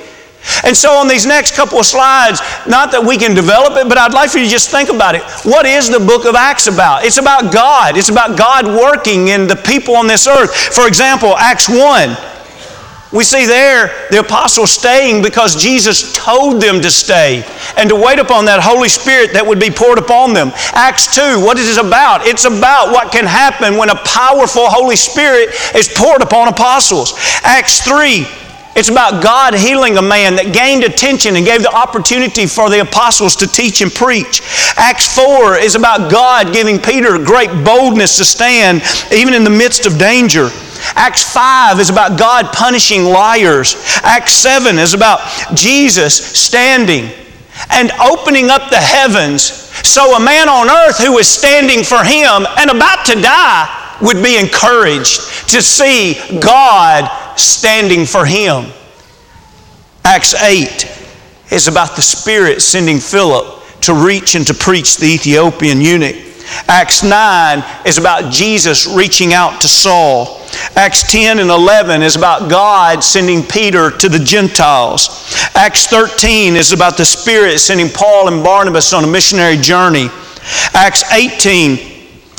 And 0.64 0.74
so, 0.74 0.92
on 0.92 1.06
these 1.06 1.26
next 1.26 1.54
couple 1.54 1.78
of 1.78 1.84
slides, 1.84 2.40
not 2.66 2.90
that 2.92 3.04
we 3.04 3.18
can 3.18 3.34
develop 3.34 3.76
it, 3.76 3.86
but 3.86 3.98
I'd 3.98 4.14
like 4.14 4.30
for 4.30 4.38
you 4.38 4.46
to 4.46 4.50
just 4.50 4.70
think 4.70 4.88
about 4.88 5.14
it. 5.14 5.20
What 5.44 5.66
is 5.66 5.90
the 5.90 6.00
book 6.00 6.24
of 6.24 6.34
Acts 6.34 6.68
about? 6.68 7.04
It's 7.04 7.18
about 7.18 7.52
God. 7.52 7.98
It's 7.98 8.08
about 8.08 8.38
God 8.38 8.64
working 8.64 9.28
in 9.28 9.46
the 9.46 9.56
people 9.56 9.94
on 9.94 10.06
this 10.06 10.26
earth. 10.26 10.56
For 10.56 10.88
example, 10.88 11.36
Acts 11.36 11.68
1. 11.68 12.16
We 13.10 13.24
see 13.24 13.46
there 13.46 14.08
the 14.10 14.20
apostles 14.20 14.70
staying 14.70 15.22
because 15.22 15.56
Jesus 15.56 16.12
told 16.12 16.60
them 16.60 16.82
to 16.82 16.90
stay 16.90 17.42
and 17.78 17.88
to 17.88 17.96
wait 17.96 18.18
upon 18.18 18.44
that 18.44 18.60
Holy 18.60 18.88
Spirit 18.88 19.32
that 19.32 19.46
would 19.46 19.58
be 19.58 19.70
poured 19.70 19.98
upon 19.98 20.34
them. 20.34 20.52
Acts 20.74 21.14
2, 21.14 21.40
what 21.40 21.56
is 21.56 21.78
it 21.78 21.84
about? 21.84 22.26
It's 22.26 22.44
about 22.44 22.92
what 22.92 23.10
can 23.10 23.24
happen 23.24 23.78
when 23.78 23.88
a 23.88 23.96
powerful 24.04 24.68
Holy 24.68 24.96
Spirit 24.96 25.48
is 25.74 25.88
poured 25.88 26.20
upon 26.20 26.48
apostles. 26.48 27.14
Acts 27.44 27.80
3, 27.80 28.26
it's 28.76 28.90
about 28.90 29.22
God 29.24 29.54
healing 29.54 29.96
a 29.96 30.02
man 30.02 30.36
that 30.36 30.52
gained 30.52 30.84
attention 30.84 31.34
and 31.36 31.46
gave 31.46 31.62
the 31.62 31.72
opportunity 31.72 32.44
for 32.44 32.68
the 32.68 32.80
apostles 32.80 33.36
to 33.36 33.46
teach 33.46 33.80
and 33.80 33.90
preach. 33.90 34.42
Acts 34.76 35.08
4 35.16 35.56
is 35.56 35.74
about 35.74 36.12
God 36.12 36.52
giving 36.52 36.78
Peter 36.78 37.16
great 37.16 37.50
boldness 37.64 38.18
to 38.18 38.24
stand 38.26 38.82
even 39.10 39.32
in 39.32 39.44
the 39.44 39.50
midst 39.50 39.86
of 39.86 39.96
danger. 39.96 40.50
Acts 40.94 41.22
5 41.32 41.80
is 41.80 41.90
about 41.90 42.18
God 42.18 42.52
punishing 42.52 43.04
liars. 43.04 43.76
Acts 44.02 44.32
7 44.32 44.78
is 44.78 44.94
about 44.94 45.20
Jesus 45.54 46.14
standing 46.14 47.10
and 47.70 47.90
opening 48.00 48.50
up 48.50 48.70
the 48.70 48.76
heavens 48.76 49.68
so 49.86 50.16
a 50.16 50.20
man 50.20 50.48
on 50.48 50.68
earth 50.68 50.98
who 50.98 51.18
is 51.18 51.28
standing 51.28 51.84
for 51.84 52.02
him 52.04 52.46
and 52.58 52.70
about 52.70 53.06
to 53.06 53.20
die 53.20 53.96
would 54.00 54.22
be 54.22 54.38
encouraged 54.38 55.48
to 55.50 55.62
see 55.62 56.14
God 56.40 57.08
standing 57.38 58.04
for 58.04 58.24
him. 58.24 58.66
Acts 60.04 60.34
8 60.34 60.86
is 61.50 61.68
about 61.68 61.96
the 61.96 62.02
Spirit 62.02 62.62
sending 62.62 62.98
Philip 62.98 63.62
to 63.82 63.94
reach 63.94 64.34
and 64.34 64.46
to 64.46 64.54
preach 64.54 64.96
the 64.96 65.06
Ethiopian 65.06 65.80
eunuch. 65.80 66.16
Acts 66.66 67.02
9 67.02 67.62
is 67.86 67.98
about 67.98 68.32
Jesus 68.32 68.86
reaching 68.86 69.32
out 69.32 69.60
to 69.60 69.68
Saul. 69.68 70.37
Acts 70.76 71.10
10 71.10 71.38
and 71.38 71.50
11 71.50 72.02
is 72.02 72.16
about 72.16 72.50
God 72.50 73.02
sending 73.02 73.42
Peter 73.42 73.90
to 73.90 74.08
the 74.08 74.18
Gentiles. 74.18 75.08
Acts 75.54 75.86
13 75.86 76.56
is 76.56 76.72
about 76.72 76.96
the 76.96 77.04
Spirit 77.04 77.58
sending 77.58 77.88
Paul 77.88 78.28
and 78.28 78.44
Barnabas 78.44 78.92
on 78.92 79.04
a 79.04 79.06
missionary 79.06 79.56
journey. 79.56 80.08
Acts 80.74 81.10
18 81.12 81.78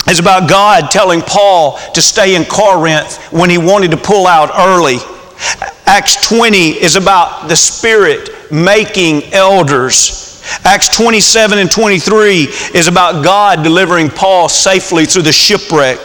is 0.09 0.19
about 0.19 0.49
God 0.49 0.89
telling 0.89 1.21
Paul 1.21 1.77
to 1.93 2.01
stay 2.01 2.35
in 2.35 2.45
Corinth 2.45 3.17
when 3.31 3.49
he 3.49 3.57
wanted 3.57 3.91
to 3.91 3.97
pull 3.97 4.25
out 4.25 4.51
early. 4.57 4.97
Acts 5.85 6.27
20 6.27 6.81
is 6.81 6.95
about 6.95 7.47
the 7.47 7.55
Spirit 7.55 8.29
making 8.51 9.33
elders. 9.33 10.41
Acts 10.63 10.95
27 10.95 11.59
and 11.59 11.69
23 11.69 12.43
is 12.73 12.87
about 12.87 13.23
God 13.23 13.63
delivering 13.63 14.09
Paul 14.09 14.49
safely 14.49 15.05
through 15.05 15.23
the 15.23 15.31
shipwreck. 15.31 15.99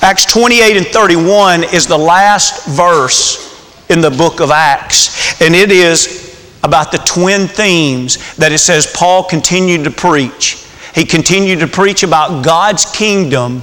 Acts 0.00 0.24
28 0.26 0.76
and 0.76 0.86
31 0.86 1.64
is 1.64 1.86
the 1.86 1.98
last 1.98 2.66
verse 2.66 3.44
in 3.88 4.00
the 4.00 4.10
book 4.10 4.40
of 4.40 4.50
Acts, 4.50 5.40
and 5.40 5.54
it 5.54 5.70
is 5.70 6.26
about 6.64 6.90
the 6.90 6.98
twin 6.98 7.46
themes 7.46 8.36
that 8.36 8.52
it 8.52 8.58
says 8.58 8.92
Paul 8.94 9.24
continued 9.24 9.84
to 9.84 9.90
preach. 9.90 10.66
He 10.94 11.04
continued 11.04 11.60
to 11.60 11.66
preach 11.66 12.02
about 12.02 12.44
God's 12.44 12.84
kingdom 12.86 13.62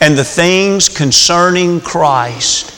and 0.00 0.16
the 0.16 0.24
things 0.24 0.88
concerning 0.88 1.80
Christ. 1.80 2.72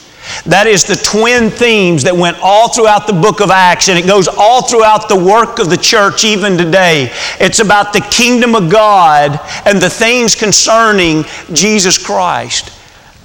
That 0.46 0.66
is 0.66 0.84
the 0.84 0.96
twin 0.96 1.50
themes 1.50 2.02
that 2.04 2.16
went 2.16 2.38
all 2.42 2.68
throughout 2.68 3.06
the 3.06 3.12
book 3.12 3.40
of 3.40 3.50
Acts, 3.50 3.88
and 3.88 3.98
it 3.98 4.06
goes 4.06 4.28
all 4.28 4.62
throughout 4.62 5.08
the 5.08 5.16
work 5.16 5.58
of 5.58 5.70
the 5.70 5.76
church 5.76 6.24
even 6.24 6.56
today. 6.56 7.12
It's 7.40 7.60
about 7.60 7.92
the 7.92 8.00
kingdom 8.00 8.54
of 8.54 8.70
God 8.70 9.40
and 9.64 9.80
the 9.80 9.90
things 9.90 10.34
concerning 10.34 11.24
Jesus 11.52 11.98
Christ. 11.98 12.72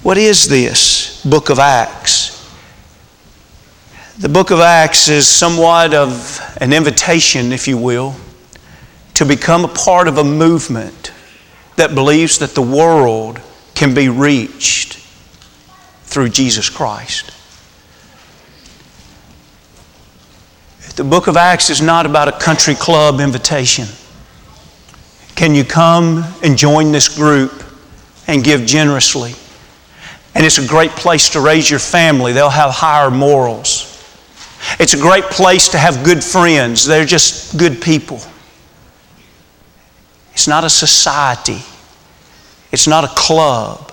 What 0.04 0.18
is 0.18 0.50
this 0.50 1.24
book 1.24 1.52
of 1.52 1.60
Acts? 1.60 2.32
The 4.18 4.30
book 4.30 4.50
of 4.50 4.60
Acts 4.60 5.10
is 5.10 5.28
somewhat 5.28 5.94
of 5.94 6.42
an 6.60 6.74
invitation, 6.74 7.52
if 7.52 7.68
you 7.68 7.78
will, 7.78 8.16
to 9.14 9.26
become 9.26 9.64
a 9.64 9.68
part 9.68 10.08
of 10.08 10.18
a 10.18 10.24
movement 10.24 11.14
that 11.76 11.94
believes 11.94 12.40
that 12.40 12.56
the 12.56 12.64
world 12.64 13.40
can 13.76 13.94
be 13.94 14.10
reached 14.10 14.98
through 16.06 16.30
Jesus 16.30 16.68
Christ. 16.68 17.32
The 20.96 21.04
book 21.04 21.28
of 21.28 21.38
Acts 21.38 21.70
is 21.70 21.80
not 21.80 22.08
about 22.08 22.28
a 22.28 22.40
country 22.40 22.74
club 22.74 23.20
invitation. 23.20 23.86
Can 25.36 25.54
you 25.54 25.64
come 25.64 26.24
and 26.42 26.58
join 26.58 26.92
this 26.92 27.08
group 27.08 27.64
and 28.26 28.44
give 28.44 28.66
generously? 28.66 29.36
And 30.34 30.46
it's 30.46 30.58
a 30.58 30.68
great 30.68 30.92
place 30.92 31.30
to 31.32 31.42
raise 31.42 31.70
your 31.70 31.80
family. 31.80 32.34
They'll 32.34 32.50
have 32.50 32.72
higher 32.72 33.12
morals. 33.12 33.88
It's 34.80 34.94
a 34.94 34.98
great 34.98 35.26
place 35.26 35.70
to 35.70 35.78
have 35.78 36.04
good 36.04 36.24
friends. 36.24 36.86
They're 36.86 37.06
just 37.06 37.58
good 37.58 37.82
people. 37.82 38.22
It's 40.34 40.48
not 40.48 40.64
a 40.64 40.70
society, 40.70 41.62
it's 42.72 42.88
not 42.88 43.04
a 43.04 43.10
club 43.10 43.92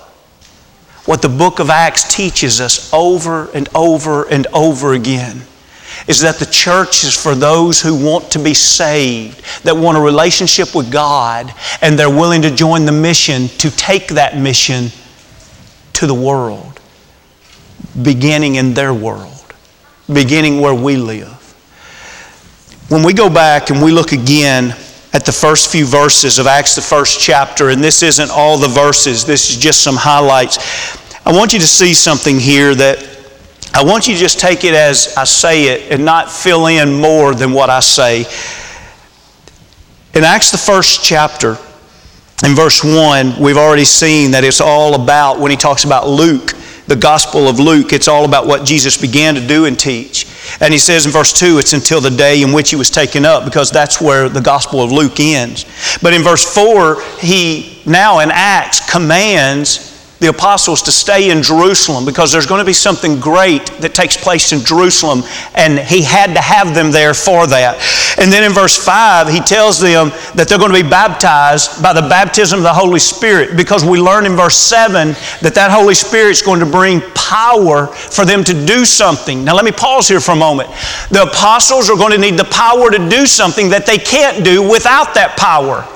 what 1.08 1.22
the 1.22 1.28
book 1.30 1.58
of 1.58 1.70
Acts 1.70 2.14
teaches 2.14 2.60
us 2.60 2.92
over 2.92 3.50
and 3.52 3.66
over 3.74 4.28
and 4.28 4.46
over 4.48 4.92
again 4.92 5.40
is 6.06 6.20
that 6.20 6.36
the 6.36 6.44
church 6.44 7.02
is 7.02 7.16
for 7.16 7.34
those 7.34 7.80
who 7.80 8.04
want 8.04 8.30
to 8.32 8.38
be 8.38 8.52
saved, 8.52 9.42
that 9.64 9.74
want 9.74 9.96
a 9.96 10.00
relationship 10.02 10.74
with 10.74 10.92
God, 10.92 11.50
and 11.80 11.98
they're 11.98 12.10
willing 12.10 12.42
to 12.42 12.54
join 12.54 12.84
the 12.84 12.92
mission 12.92 13.48
to 13.48 13.70
take 13.70 14.08
that 14.08 14.36
mission 14.36 14.88
to 15.98 16.06
the 16.06 16.14
world, 16.14 16.80
beginning 18.02 18.54
in 18.54 18.72
their 18.72 18.94
world, 18.94 19.52
beginning 20.12 20.60
where 20.60 20.74
we 20.74 20.96
live. 20.96 21.34
When 22.88 23.02
we 23.02 23.12
go 23.12 23.28
back 23.28 23.70
and 23.70 23.82
we 23.82 23.90
look 23.90 24.12
again 24.12 24.76
at 25.12 25.26
the 25.26 25.32
first 25.32 25.72
few 25.72 25.84
verses 25.84 26.38
of 26.38 26.46
Acts, 26.46 26.76
the 26.76 26.82
first 26.82 27.20
chapter, 27.20 27.70
and 27.70 27.82
this 27.82 28.04
isn't 28.04 28.30
all 28.30 28.56
the 28.58 28.68
verses, 28.68 29.24
this 29.24 29.50
is 29.50 29.56
just 29.56 29.82
some 29.82 29.96
highlights. 29.96 30.58
I 31.26 31.32
want 31.32 31.52
you 31.52 31.58
to 31.58 31.66
see 31.66 31.94
something 31.94 32.38
here 32.38 32.76
that 32.76 33.04
I 33.74 33.82
want 33.82 34.06
you 34.06 34.14
to 34.14 34.20
just 34.20 34.38
take 34.38 34.62
it 34.62 34.74
as 34.74 35.14
I 35.16 35.24
say 35.24 35.64
it 35.64 35.90
and 35.90 36.04
not 36.04 36.30
fill 36.30 36.68
in 36.68 36.94
more 36.94 37.34
than 37.34 37.52
what 37.52 37.70
I 37.70 37.80
say. 37.80 38.20
In 40.14 40.22
Acts, 40.22 40.52
the 40.52 40.58
first 40.58 41.02
chapter, 41.02 41.58
in 42.44 42.54
verse 42.54 42.84
1, 42.84 43.40
we've 43.40 43.56
already 43.56 43.84
seen 43.84 44.30
that 44.32 44.44
it's 44.44 44.60
all 44.60 44.94
about, 44.94 45.40
when 45.40 45.50
he 45.50 45.56
talks 45.56 45.84
about 45.84 46.08
Luke, 46.08 46.52
the 46.86 46.96
Gospel 46.96 47.48
of 47.48 47.58
Luke, 47.58 47.92
it's 47.92 48.08
all 48.08 48.24
about 48.24 48.46
what 48.46 48.64
Jesus 48.64 48.96
began 48.96 49.34
to 49.34 49.46
do 49.46 49.66
and 49.66 49.78
teach. 49.78 50.26
And 50.60 50.72
he 50.72 50.78
says 50.78 51.04
in 51.04 51.12
verse 51.12 51.32
2, 51.32 51.58
it's 51.58 51.72
until 51.72 52.00
the 52.00 52.10
day 52.10 52.42
in 52.42 52.52
which 52.52 52.70
he 52.70 52.76
was 52.76 52.90
taken 52.90 53.24
up, 53.24 53.44
because 53.44 53.70
that's 53.70 54.00
where 54.00 54.28
the 54.28 54.40
Gospel 54.40 54.82
of 54.82 54.90
Luke 54.90 55.20
ends. 55.20 55.66
But 56.00 56.14
in 56.14 56.22
verse 56.22 56.44
4, 56.54 57.02
he 57.20 57.82
now 57.84 58.20
in 58.20 58.30
Acts 58.32 58.90
commands 58.90 59.87
the 60.20 60.28
apostles 60.28 60.82
to 60.82 60.92
stay 60.92 61.30
in 61.30 61.42
Jerusalem 61.42 62.04
because 62.04 62.32
there's 62.32 62.46
going 62.46 62.58
to 62.58 62.64
be 62.64 62.72
something 62.72 63.20
great 63.20 63.66
that 63.80 63.94
takes 63.94 64.16
place 64.16 64.52
in 64.52 64.64
Jerusalem, 64.64 65.22
and 65.54 65.78
he 65.78 66.02
had 66.02 66.34
to 66.34 66.40
have 66.40 66.74
them 66.74 66.90
there 66.90 67.14
for 67.14 67.46
that. 67.46 67.78
And 68.18 68.32
then 68.32 68.42
in 68.42 68.52
verse 68.52 68.76
5, 68.76 69.28
he 69.28 69.40
tells 69.40 69.78
them 69.78 70.10
that 70.34 70.46
they're 70.48 70.58
going 70.58 70.72
to 70.72 70.82
be 70.82 70.88
baptized 70.88 71.82
by 71.82 71.92
the 71.92 72.02
baptism 72.02 72.58
of 72.58 72.62
the 72.64 72.72
Holy 72.72 72.98
Spirit 72.98 73.56
because 73.56 73.84
we 73.84 74.00
learn 74.00 74.26
in 74.26 74.32
verse 74.32 74.56
7 74.56 75.08
that 75.42 75.54
that 75.54 75.70
Holy 75.70 75.94
Spirit 75.94 76.30
is 76.30 76.42
going 76.42 76.60
to 76.60 76.66
bring 76.66 77.00
power 77.14 77.86
for 77.86 78.24
them 78.24 78.42
to 78.42 78.66
do 78.66 78.84
something. 78.84 79.44
Now, 79.44 79.54
let 79.54 79.64
me 79.64 79.72
pause 79.72 80.08
here 80.08 80.20
for 80.20 80.32
a 80.32 80.36
moment. 80.36 80.68
The 81.10 81.22
apostles 81.30 81.90
are 81.90 81.96
going 81.96 82.12
to 82.12 82.18
need 82.18 82.38
the 82.38 82.44
power 82.44 82.90
to 82.90 83.08
do 83.08 83.24
something 83.26 83.68
that 83.70 83.86
they 83.86 83.98
can't 83.98 84.44
do 84.44 84.68
without 84.68 85.14
that 85.14 85.36
power. 85.38 85.86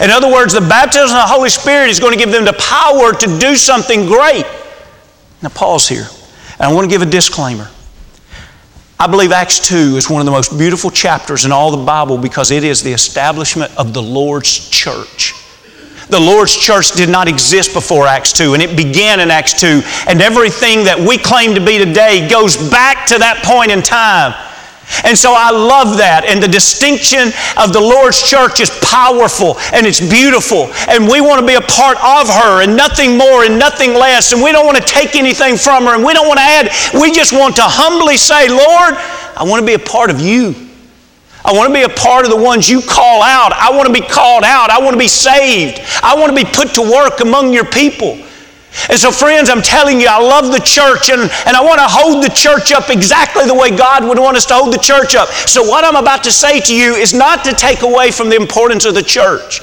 In 0.00 0.10
other 0.10 0.30
words, 0.30 0.52
the 0.52 0.60
baptism 0.60 1.16
of 1.16 1.22
the 1.22 1.32
Holy 1.34 1.50
Spirit 1.50 1.90
is 1.90 2.00
going 2.00 2.12
to 2.12 2.18
give 2.18 2.30
them 2.32 2.44
the 2.44 2.52
power 2.54 3.12
to 3.12 3.38
do 3.38 3.56
something 3.56 4.06
great. 4.06 4.44
Now, 5.42 5.48
pause 5.48 5.88
here. 5.88 6.06
And 6.58 6.62
I 6.62 6.72
want 6.72 6.88
to 6.88 6.90
give 6.90 7.02
a 7.02 7.10
disclaimer. 7.10 7.68
I 8.98 9.08
believe 9.08 9.32
Acts 9.32 9.66
2 9.66 9.96
is 9.96 10.08
one 10.08 10.20
of 10.20 10.26
the 10.26 10.30
most 10.30 10.56
beautiful 10.56 10.88
chapters 10.88 11.44
in 11.44 11.50
all 11.50 11.72
the 11.72 11.84
Bible 11.84 12.16
because 12.16 12.52
it 12.52 12.62
is 12.62 12.82
the 12.82 12.92
establishment 12.92 13.76
of 13.76 13.92
the 13.92 14.02
Lord's 14.02 14.70
church. 14.70 15.34
The 16.08 16.20
Lord's 16.20 16.56
church 16.56 16.92
did 16.92 17.08
not 17.08 17.26
exist 17.26 17.72
before 17.72 18.06
Acts 18.06 18.32
2, 18.32 18.54
and 18.54 18.62
it 18.62 18.76
began 18.76 19.18
in 19.18 19.30
Acts 19.30 19.60
2. 19.60 19.82
And 20.06 20.22
everything 20.22 20.84
that 20.84 20.98
we 20.98 21.18
claim 21.18 21.54
to 21.54 21.64
be 21.64 21.78
today 21.78 22.28
goes 22.28 22.56
back 22.70 23.06
to 23.06 23.18
that 23.18 23.42
point 23.42 23.72
in 23.72 23.82
time. 23.82 24.34
And 25.04 25.16
so 25.16 25.34
I 25.34 25.50
love 25.50 25.98
that. 25.98 26.24
And 26.26 26.42
the 26.42 26.48
distinction 26.48 27.32
of 27.56 27.72
the 27.72 27.80
Lord's 27.80 28.22
church 28.22 28.60
is 28.60 28.70
powerful 28.82 29.56
and 29.72 29.86
it's 29.86 30.00
beautiful. 30.00 30.70
And 30.86 31.08
we 31.08 31.20
want 31.20 31.40
to 31.40 31.46
be 31.46 31.54
a 31.54 31.64
part 31.64 31.96
of 32.02 32.28
her 32.28 32.62
and 32.62 32.76
nothing 32.76 33.16
more 33.16 33.44
and 33.44 33.58
nothing 33.58 33.94
less. 33.94 34.32
And 34.32 34.42
we 34.42 34.52
don't 34.52 34.66
want 34.66 34.78
to 34.78 34.86
take 34.86 35.16
anything 35.16 35.56
from 35.56 35.86
her 35.86 35.94
and 35.94 36.04
we 36.04 36.12
don't 36.14 36.28
want 36.28 36.38
to 36.38 36.46
add. 36.46 36.70
We 36.94 37.12
just 37.12 37.32
want 37.32 37.56
to 37.56 37.66
humbly 37.66 38.16
say, 38.16 38.48
Lord, 38.48 38.94
I 39.38 39.44
want 39.46 39.60
to 39.60 39.66
be 39.66 39.74
a 39.74 39.82
part 39.82 40.10
of 40.10 40.20
you. 40.20 40.54
I 41.44 41.52
want 41.52 41.68
to 41.68 41.74
be 41.74 41.82
a 41.82 41.88
part 41.88 42.24
of 42.24 42.30
the 42.30 42.36
ones 42.36 42.68
you 42.68 42.80
call 42.80 43.22
out. 43.22 43.52
I 43.52 43.74
want 43.74 43.86
to 43.86 43.92
be 43.92 44.06
called 44.06 44.44
out. 44.44 44.70
I 44.70 44.78
want 44.78 44.94
to 44.94 44.98
be 44.98 45.08
saved. 45.08 45.80
I 46.02 46.14
want 46.14 46.30
to 46.30 46.36
be 46.36 46.48
put 46.48 46.74
to 46.74 46.82
work 46.82 47.20
among 47.20 47.52
your 47.52 47.64
people. 47.64 48.18
And 48.88 48.98
so, 48.98 49.10
friends, 49.10 49.50
I'm 49.50 49.62
telling 49.62 50.00
you, 50.00 50.08
I 50.08 50.18
love 50.18 50.50
the 50.50 50.60
church 50.60 51.10
and, 51.10 51.22
and 51.22 51.56
I 51.56 51.62
want 51.62 51.78
to 51.78 51.86
hold 51.88 52.24
the 52.24 52.30
church 52.30 52.72
up 52.72 52.90
exactly 52.90 53.46
the 53.46 53.54
way 53.54 53.70
God 53.70 54.04
would 54.04 54.18
want 54.18 54.36
us 54.36 54.46
to 54.46 54.54
hold 54.54 54.72
the 54.72 54.78
church 54.78 55.14
up. 55.14 55.28
So, 55.28 55.62
what 55.62 55.84
I'm 55.84 55.96
about 55.96 56.24
to 56.24 56.32
say 56.32 56.60
to 56.60 56.74
you 56.74 56.94
is 56.94 57.12
not 57.12 57.44
to 57.44 57.52
take 57.52 57.82
away 57.82 58.10
from 58.10 58.28
the 58.28 58.36
importance 58.36 58.84
of 58.84 58.94
the 58.94 59.02
church. 59.02 59.60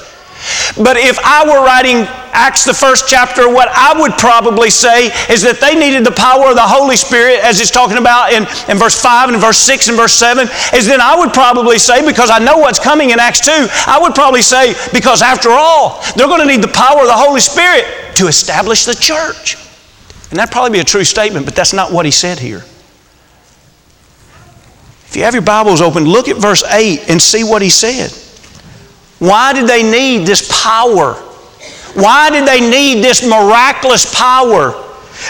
But 0.76 0.96
if 0.96 1.18
I 1.20 1.44
were 1.44 1.64
writing 1.64 2.06
Acts, 2.32 2.64
the 2.64 2.74
first 2.74 3.08
chapter, 3.08 3.52
what 3.52 3.68
I 3.68 3.98
would 4.00 4.12
probably 4.12 4.70
say 4.70 5.12
is 5.28 5.42
that 5.42 5.60
they 5.60 5.74
needed 5.74 6.06
the 6.06 6.12
power 6.12 6.48
of 6.48 6.56
the 6.56 6.64
Holy 6.64 6.96
Spirit, 6.96 7.40
as 7.42 7.60
it's 7.60 7.70
talking 7.70 7.98
about 7.98 8.32
in, 8.32 8.46
in 8.70 8.78
verse 8.78 9.00
5 9.00 9.30
and 9.30 9.38
verse 9.38 9.58
6 9.58 9.88
and 9.88 9.96
verse 9.96 10.14
7, 10.14 10.48
is 10.72 10.86
then 10.86 11.00
I 11.00 11.16
would 11.18 11.32
probably 11.32 11.78
say, 11.78 12.06
because 12.06 12.30
I 12.30 12.38
know 12.38 12.58
what's 12.58 12.78
coming 12.78 13.10
in 13.10 13.20
Acts 13.20 13.40
2, 13.40 13.50
I 13.86 13.98
would 14.00 14.14
probably 14.14 14.42
say, 14.42 14.74
because 14.92 15.22
after 15.22 15.50
all, 15.50 16.02
they're 16.16 16.28
going 16.28 16.40
to 16.40 16.46
need 16.46 16.62
the 16.62 16.72
power 16.72 17.00
of 17.00 17.06
the 17.06 17.18
Holy 17.18 17.40
Spirit 17.40 17.84
to 18.16 18.28
establish 18.28 18.84
the 18.84 18.94
church. 18.94 19.56
And 20.30 20.38
that'd 20.38 20.52
probably 20.52 20.70
be 20.70 20.80
a 20.80 20.84
true 20.84 21.04
statement, 21.04 21.44
but 21.44 21.56
that's 21.56 21.72
not 21.72 21.92
what 21.92 22.04
he 22.06 22.12
said 22.12 22.38
here. 22.38 22.62
If 25.10 25.16
you 25.16 25.24
have 25.24 25.34
your 25.34 25.42
Bibles 25.42 25.80
open, 25.80 26.04
look 26.04 26.28
at 26.28 26.36
verse 26.36 26.62
8 26.62 27.10
and 27.10 27.20
see 27.20 27.42
what 27.42 27.62
he 27.62 27.68
said. 27.68 28.14
Why 29.20 29.52
did 29.52 29.68
they 29.68 29.82
need 29.82 30.26
this 30.26 30.48
power? 30.62 31.14
Why 31.94 32.30
did 32.30 32.46
they 32.48 32.60
need 32.60 33.04
this 33.04 33.22
miraculous 33.22 34.12
power? 34.14 34.72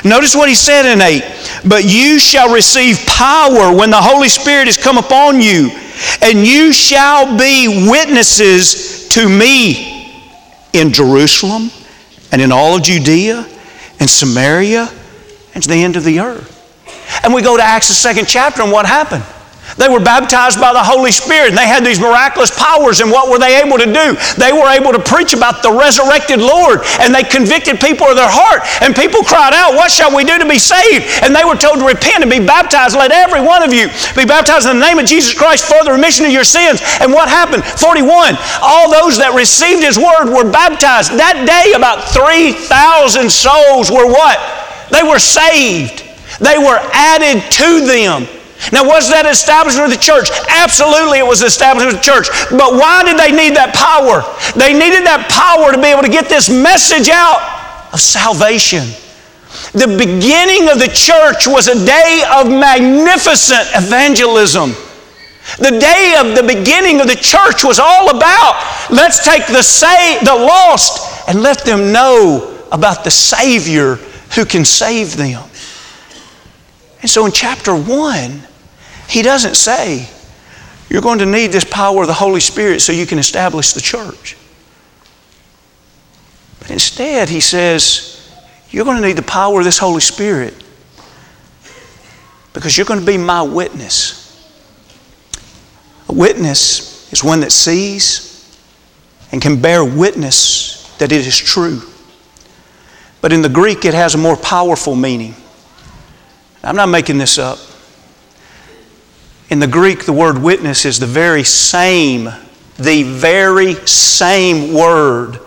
Notice 0.05 0.35
what 0.35 0.49
he 0.49 0.55
said 0.55 0.91
in 0.91 1.01
8 1.01 1.23
But 1.69 1.85
you 1.85 2.19
shall 2.19 2.55
receive 2.55 3.05
power 3.07 3.77
when 3.77 3.91
the 3.91 4.01
Holy 4.01 4.29
Spirit 4.29 4.67
has 4.67 4.77
come 4.77 4.97
upon 4.97 5.41
you, 5.41 5.71
and 6.23 6.47
you 6.47 6.73
shall 6.73 7.37
be 7.37 7.89
witnesses 7.91 9.09
to 9.09 9.29
me 9.29 10.31
in 10.73 10.93
Jerusalem 10.93 11.71
and 12.31 12.41
in 12.41 12.53
all 12.53 12.77
of 12.77 12.85
Judea 12.85 13.45
and 13.99 14.09
Samaria 14.09 14.89
and 15.53 15.63
to 15.63 15.69
the 15.69 15.83
end 15.83 15.97
of 15.97 16.05
the 16.05 16.21
earth. 16.21 16.57
And 17.25 17.35
we 17.35 17.43
go 17.43 17.57
to 17.57 17.63
Acts, 17.63 17.89
the 17.89 17.95
second 17.95 18.29
chapter, 18.29 18.63
and 18.63 18.71
what 18.71 18.87
happened? 18.87 19.25
They 19.77 19.89
were 19.89 20.01
baptized 20.01 20.61
by 20.61 20.73
the 20.73 20.83
Holy 20.83 21.13
Spirit 21.13 21.51
and 21.51 21.59
they 21.59 21.67
had 21.67 21.85
these 21.85 22.01
miraculous 22.01 22.51
powers. 22.51 23.01
And 23.01 23.11
what 23.11 23.31
were 23.31 23.39
they 23.39 23.61
able 23.63 23.79
to 23.79 23.87
do? 23.87 24.17
They 24.39 24.53
were 24.53 24.69
able 24.69 24.93
to 24.93 24.99
preach 24.99 25.33
about 25.33 25.63
the 25.63 25.73
resurrected 25.73 26.41
Lord 26.41 26.81
and 27.01 27.15
they 27.15 27.23
convicted 27.23 27.79
people 27.79 28.07
of 28.07 28.17
their 28.17 28.31
heart. 28.31 28.67
And 28.83 28.95
people 28.95 29.23
cried 29.23 29.55
out, 29.55 29.75
What 29.75 29.91
shall 29.91 30.15
we 30.15 30.25
do 30.25 30.39
to 30.39 30.49
be 30.49 30.59
saved? 30.59 31.07
And 31.23 31.35
they 31.35 31.45
were 31.45 31.57
told 31.57 31.79
to 31.79 31.87
repent 31.87 32.23
and 32.23 32.31
be 32.31 32.43
baptized. 32.43 32.97
Let 32.97 33.13
every 33.13 33.41
one 33.41 33.63
of 33.63 33.73
you 33.73 33.89
be 34.17 34.25
baptized 34.25 34.67
in 34.67 34.79
the 34.79 34.85
name 34.85 34.99
of 34.99 35.07
Jesus 35.07 35.35
Christ 35.35 35.67
for 35.67 35.85
the 35.85 35.93
remission 35.93 36.27
of 36.27 36.33
your 36.33 36.45
sins. 36.45 36.83
And 37.01 37.13
what 37.13 37.29
happened? 37.29 37.65
41. 37.65 38.37
All 38.63 38.91
those 38.91 39.19
that 39.19 39.33
received 39.37 39.83
His 39.83 39.99
word 39.99 40.33
were 40.33 40.49
baptized. 40.51 41.13
That 41.15 41.45
day, 41.47 41.77
about 41.77 42.09
3,000 42.11 43.31
souls 43.31 43.91
were 43.91 44.09
what? 44.09 44.39
They 44.91 45.03
were 45.03 45.19
saved. 45.19 46.05
They 46.41 46.59
were 46.59 46.79
added 46.93 47.45
to 47.61 47.87
them. 47.87 48.40
Now, 48.73 48.85
was 48.85 49.09
that 49.09 49.25
establishment 49.25 49.89
of 49.89 49.93
the 49.97 50.03
church? 50.03 50.29
Absolutely, 50.49 51.19
it 51.19 51.27
was 51.27 51.41
establishment 51.41 51.97
of 51.97 52.01
the 52.01 52.05
church. 52.05 52.29
But 52.51 52.77
why 52.77 53.03
did 53.03 53.17
they 53.17 53.33
need 53.33 53.57
that 53.57 53.73
power? 53.73 54.21
They 54.53 54.77
needed 54.77 55.09
that 55.09 55.33
power 55.33 55.73
to 55.73 55.81
be 55.81 55.89
able 55.89 56.03
to 56.05 56.13
get 56.13 56.29
this 56.29 56.53
message 56.53 57.09
out 57.09 57.41
of 57.93 58.01
salvation. 58.01 58.93
The 59.73 59.89
beginning 59.89 60.69
of 60.69 60.79
the 60.79 60.91
church 60.93 61.47
was 61.47 61.69
a 61.69 61.79
day 61.85 62.23
of 62.37 62.47
magnificent 62.49 63.67
evangelism. 63.75 64.77
The 65.59 65.81
day 65.81 66.15
of 66.21 66.37
the 66.37 66.45
beginning 66.47 67.01
of 67.01 67.09
the 67.09 67.17
church 67.17 67.65
was 67.65 67.81
all 67.81 68.11
about 68.15 68.61
let's 68.91 69.25
take 69.25 69.47
the, 69.47 69.63
sa- 69.63 70.21
the 70.23 70.35
lost 70.35 71.29
and 71.29 71.43
let 71.43 71.65
them 71.65 71.93
know 71.93 72.61
about 72.71 73.05
the 73.05 73.11
Savior 73.11 73.97
who 74.35 74.45
can 74.45 74.65
save 74.65 75.17
them. 75.17 75.50
And 77.01 77.11
so 77.11 77.27
in 77.27 77.33
chapter 77.33 77.75
1, 77.75 78.43
he 79.09 79.23
doesn't 79.23 79.57
say, 79.57 80.09
you're 80.89 81.03
going 81.03 81.21
to 81.21 81.27
need 81.27 81.49
this 81.49 81.65
power 81.65 82.03
of 82.03 82.09
the 82.09 82.15
Holy 82.15 82.41
Spirit 82.41 82.81
so 82.81 82.93
you 82.93 83.07
can 83.07 83.19
establish 83.19 83.73
the 83.73 83.81
church. 83.81 84.37
But 86.59 86.71
instead, 86.71 87.29
he 87.29 87.41
says, 87.41 88.17
you're 88.71 88.85
going 88.85 89.01
to 89.01 89.07
need 89.07 89.17
the 89.17 89.23
power 89.23 89.61
of 89.61 89.65
this 89.65 89.79
Holy 89.79 90.01
Spirit 90.01 90.55
because 92.53 92.77
you're 92.77 92.87
going 92.87 93.01
to 93.01 93.07
be 93.07 93.17
my 93.17 93.43
witness. 93.43 94.19
A 96.09 96.13
witness 96.13 97.13
is 97.13 97.23
one 97.23 97.41
that 97.41 97.53
sees 97.53 98.59
and 99.33 99.41
can 99.41 99.61
bear 99.61 99.85
witness 99.85 100.97
that 100.99 101.13
it 101.13 101.27
is 101.27 101.37
true. 101.37 101.83
But 103.21 103.33
in 103.33 103.43
the 103.43 103.49
Greek, 103.49 103.85
it 103.85 103.95
has 103.95 104.15
a 104.15 104.19
more 104.19 104.37
powerful 104.37 104.97
meaning. 104.97 105.35
I'm 106.63 106.77
not 106.77 106.89
making 106.89 107.19
this 107.19 107.39
up. 107.39 107.59
In 109.49 109.59
the 109.59 109.67
Greek, 109.67 110.05
the 110.05 110.13
word 110.13 110.39
witness 110.39 110.85
is 110.85 110.99
the 110.99 111.07
very 111.07 111.43
same, 111.43 112.29
the 112.77 113.03
very 113.03 113.75
same 113.87 114.75
word 114.75 115.41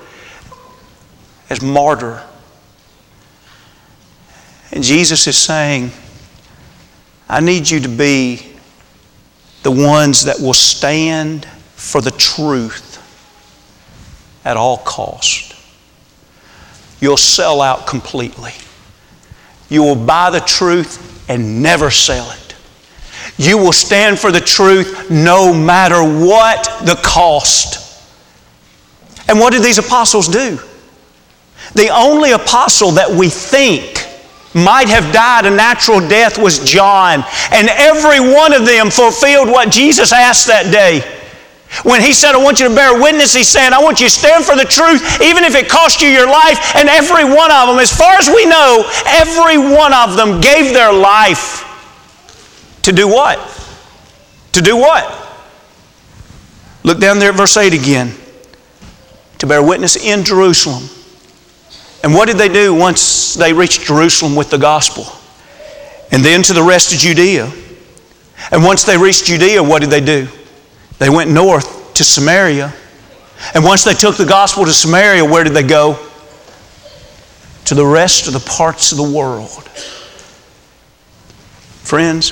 as 1.49 1.61
martyr. 1.61 2.21
And 4.71 4.83
Jesus 4.83 5.27
is 5.27 5.37
saying, 5.37 5.91
I 7.29 7.39
need 7.39 7.69
you 7.69 7.79
to 7.81 7.89
be 7.89 8.53
the 9.61 9.71
ones 9.71 10.25
that 10.25 10.39
will 10.39 10.53
stand 10.53 11.45
for 11.75 12.01
the 12.01 12.11
truth 12.11 12.89
at 14.43 14.57
all 14.57 14.77
cost. 14.79 15.55
You'll 16.99 17.17
sell 17.17 17.61
out 17.61 17.87
completely. 17.87 18.53
You 19.73 19.81
will 19.81 19.95
buy 19.95 20.29
the 20.29 20.39
truth 20.39 21.27
and 21.27 21.63
never 21.63 21.89
sell 21.89 22.29
it. 22.29 22.55
You 23.37 23.57
will 23.57 23.73
stand 23.73 24.19
for 24.19 24.31
the 24.31 24.39
truth 24.39 25.09
no 25.09 25.51
matter 25.51 26.03
what 26.03 26.63
the 26.85 26.93
cost. 27.03 28.07
And 29.27 29.39
what 29.39 29.51
did 29.51 29.63
these 29.63 29.79
apostles 29.79 30.27
do? 30.27 30.59
The 31.73 31.89
only 31.89 32.33
apostle 32.33 32.91
that 32.91 33.09
we 33.09 33.29
think 33.29 34.07
might 34.53 34.89
have 34.89 35.11
died 35.11 35.47
a 35.47 35.49
natural 35.49 36.07
death 36.07 36.37
was 36.37 36.59
John. 36.63 37.23
And 37.51 37.67
every 37.69 38.19
one 38.19 38.53
of 38.53 38.67
them 38.67 38.91
fulfilled 38.91 39.47
what 39.47 39.71
Jesus 39.71 40.13
asked 40.13 40.45
that 40.45 40.71
day. 40.71 41.22
When 41.81 42.01
he 42.01 42.13
said, 42.13 42.35
I 42.35 42.37
want 42.37 42.59
you 42.59 42.69
to 42.69 42.75
bear 42.75 43.01
witness, 43.01 43.33
he's 43.33 43.47
saying, 43.47 43.73
I 43.73 43.81
want 43.81 43.99
you 43.99 44.05
to 44.05 44.13
stand 44.13 44.45
for 44.45 44.55
the 44.55 44.63
truth, 44.63 45.21
even 45.21 45.43
if 45.43 45.55
it 45.55 45.67
cost 45.67 46.01
you 46.01 46.07
your 46.07 46.27
life. 46.27 46.75
And 46.75 46.87
every 46.87 47.23
one 47.23 47.51
of 47.51 47.67
them, 47.67 47.79
as 47.79 47.91
far 47.91 48.13
as 48.13 48.27
we 48.27 48.45
know, 48.45 48.87
every 49.07 49.57
one 49.57 49.91
of 49.91 50.15
them 50.15 50.39
gave 50.39 50.73
their 50.73 50.93
life 50.93 51.65
to 52.83 52.91
do 52.91 53.07
what? 53.07 53.39
To 54.53 54.61
do 54.61 54.77
what? 54.77 55.19
Look 56.83 56.99
down 56.99 57.17
there 57.17 57.31
at 57.31 57.35
verse 57.35 57.57
8 57.57 57.73
again. 57.73 58.13
To 59.39 59.47
bear 59.47 59.63
witness 59.63 59.95
in 59.95 60.23
Jerusalem. 60.23 60.83
And 62.03 62.13
what 62.13 62.27
did 62.27 62.37
they 62.37 62.49
do 62.49 62.73
once 62.73 63.33
they 63.33 63.51
reached 63.51 63.81
Jerusalem 63.81 64.35
with 64.35 64.49
the 64.49 64.57
gospel? 64.57 65.05
And 66.11 66.23
then 66.23 66.43
to 66.43 66.53
the 66.53 66.61
rest 66.61 66.93
of 66.93 66.99
Judea. 66.99 67.51
And 68.51 68.63
once 68.63 68.83
they 68.83 68.97
reached 68.97 69.25
Judea, 69.25 69.63
what 69.63 69.81
did 69.81 69.89
they 69.89 70.01
do? 70.01 70.27
They 71.03 71.09
went 71.09 71.29
north 71.29 71.95
to 71.95 72.03
Samaria. 72.05 72.73
And 73.53 73.65
once 73.65 73.83
they 73.83 73.93
took 73.93 74.15
the 74.15 74.25
gospel 74.25 74.63
to 74.63 74.71
Samaria, 74.71 75.25
where 75.25 75.43
did 75.43 75.51
they 75.51 75.61
go? 75.61 75.99
To 77.65 77.75
the 77.75 77.85
rest 77.85 78.27
of 78.27 78.31
the 78.31 78.39
parts 78.39 78.93
of 78.93 78.97
the 78.99 79.11
world. 79.11 79.67
Friends, 81.83 82.31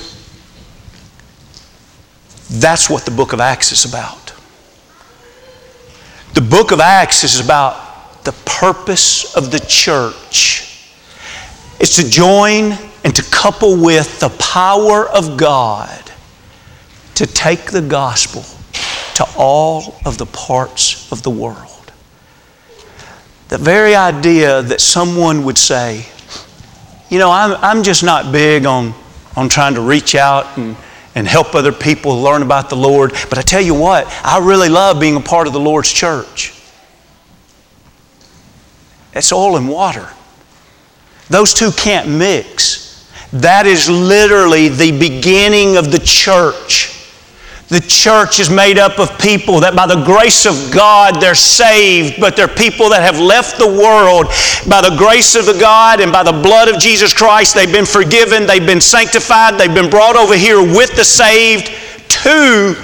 that's 2.48 2.88
what 2.88 3.04
the 3.04 3.10
book 3.10 3.34
of 3.34 3.40
Acts 3.40 3.72
is 3.72 3.84
about. 3.84 4.32
The 6.32 6.40
book 6.40 6.72
of 6.72 6.80
Acts 6.80 7.24
is 7.24 7.44
about 7.44 8.24
the 8.24 8.32
purpose 8.46 9.36
of 9.36 9.50
the 9.50 9.60
church. 9.60 10.88
It's 11.78 11.96
to 11.96 12.08
join 12.08 12.72
and 13.04 13.14
to 13.14 13.22
couple 13.24 13.76
with 13.76 14.18
the 14.18 14.30
power 14.30 15.10
of 15.10 15.36
God 15.36 16.10
to 17.16 17.26
take 17.26 17.70
the 17.70 17.82
gospel 17.82 18.42
to 19.24 19.38
all 19.38 19.94
of 20.04 20.18
the 20.18 20.26
parts 20.26 21.10
of 21.12 21.22
the 21.22 21.30
world. 21.30 21.92
The 23.48 23.58
very 23.58 23.94
idea 23.94 24.62
that 24.62 24.80
someone 24.80 25.44
would 25.44 25.58
say, 25.58 26.06
you 27.10 27.18
know, 27.18 27.30
I'm, 27.30 27.52
I'm 27.62 27.82
just 27.82 28.02
not 28.02 28.32
big 28.32 28.64
on, 28.64 28.94
on 29.36 29.48
trying 29.48 29.74
to 29.74 29.80
reach 29.80 30.14
out 30.14 30.56
and, 30.56 30.76
and 31.14 31.26
help 31.26 31.54
other 31.54 31.72
people 31.72 32.20
learn 32.20 32.42
about 32.42 32.70
the 32.70 32.76
Lord, 32.76 33.12
but 33.28 33.38
I 33.38 33.42
tell 33.42 33.60
you 33.60 33.74
what, 33.74 34.06
I 34.24 34.38
really 34.38 34.68
love 34.68 34.98
being 34.98 35.16
a 35.16 35.20
part 35.20 35.46
of 35.46 35.52
the 35.52 35.60
Lord's 35.60 35.92
church. 35.92 36.58
It's 39.14 39.30
oil 39.32 39.56
and 39.56 39.68
water. 39.68 40.08
Those 41.28 41.52
two 41.52 41.70
can't 41.72 42.08
mix. 42.08 43.06
That 43.32 43.66
is 43.66 43.88
literally 43.88 44.68
the 44.68 44.98
beginning 44.98 45.76
of 45.76 45.92
the 45.92 45.98
church. 45.98 47.01
The 47.72 47.80
church 47.80 48.38
is 48.38 48.50
made 48.50 48.76
up 48.76 48.98
of 48.98 49.18
people 49.18 49.60
that 49.60 49.74
by 49.74 49.86
the 49.86 50.04
grace 50.04 50.44
of 50.44 50.70
God 50.70 51.22
they're 51.22 51.34
saved, 51.34 52.20
but 52.20 52.36
they're 52.36 52.46
people 52.46 52.90
that 52.90 53.00
have 53.00 53.18
left 53.18 53.56
the 53.56 53.66
world. 53.66 54.26
By 54.68 54.82
the 54.82 54.94
grace 54.94 55.34
of 55.36 55.46
the 55.46 55.58
God 55.58 56.02
and 56.02 56.12
by 56.12 56.22
the 56.22 56.32
blood 56.32 56.68
of 56.68 56.78
Jesus 56.78 57.14
Christ, 57.14 57.54
they've 57.54 57.72
been 57.72 57.86
forgiven, 57.86 58.46
they've 58.46 58.66
been 58.66 58.82
sanctified, 58.82 59.56
they've 59.56 59.74
been 59.74 59.88
brought 59.88 60.16
over 60.16 60.36
here 60.36 60.60
with 60.60 60.94
the 60.96 61.02
saved 61.02 61.72
to 62.08 62.76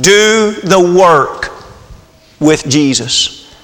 do 0.00 0.50
the 0.64 0.94
work 0.98 1.52
with 2.40 2.68
Jesus. 2.68 3.54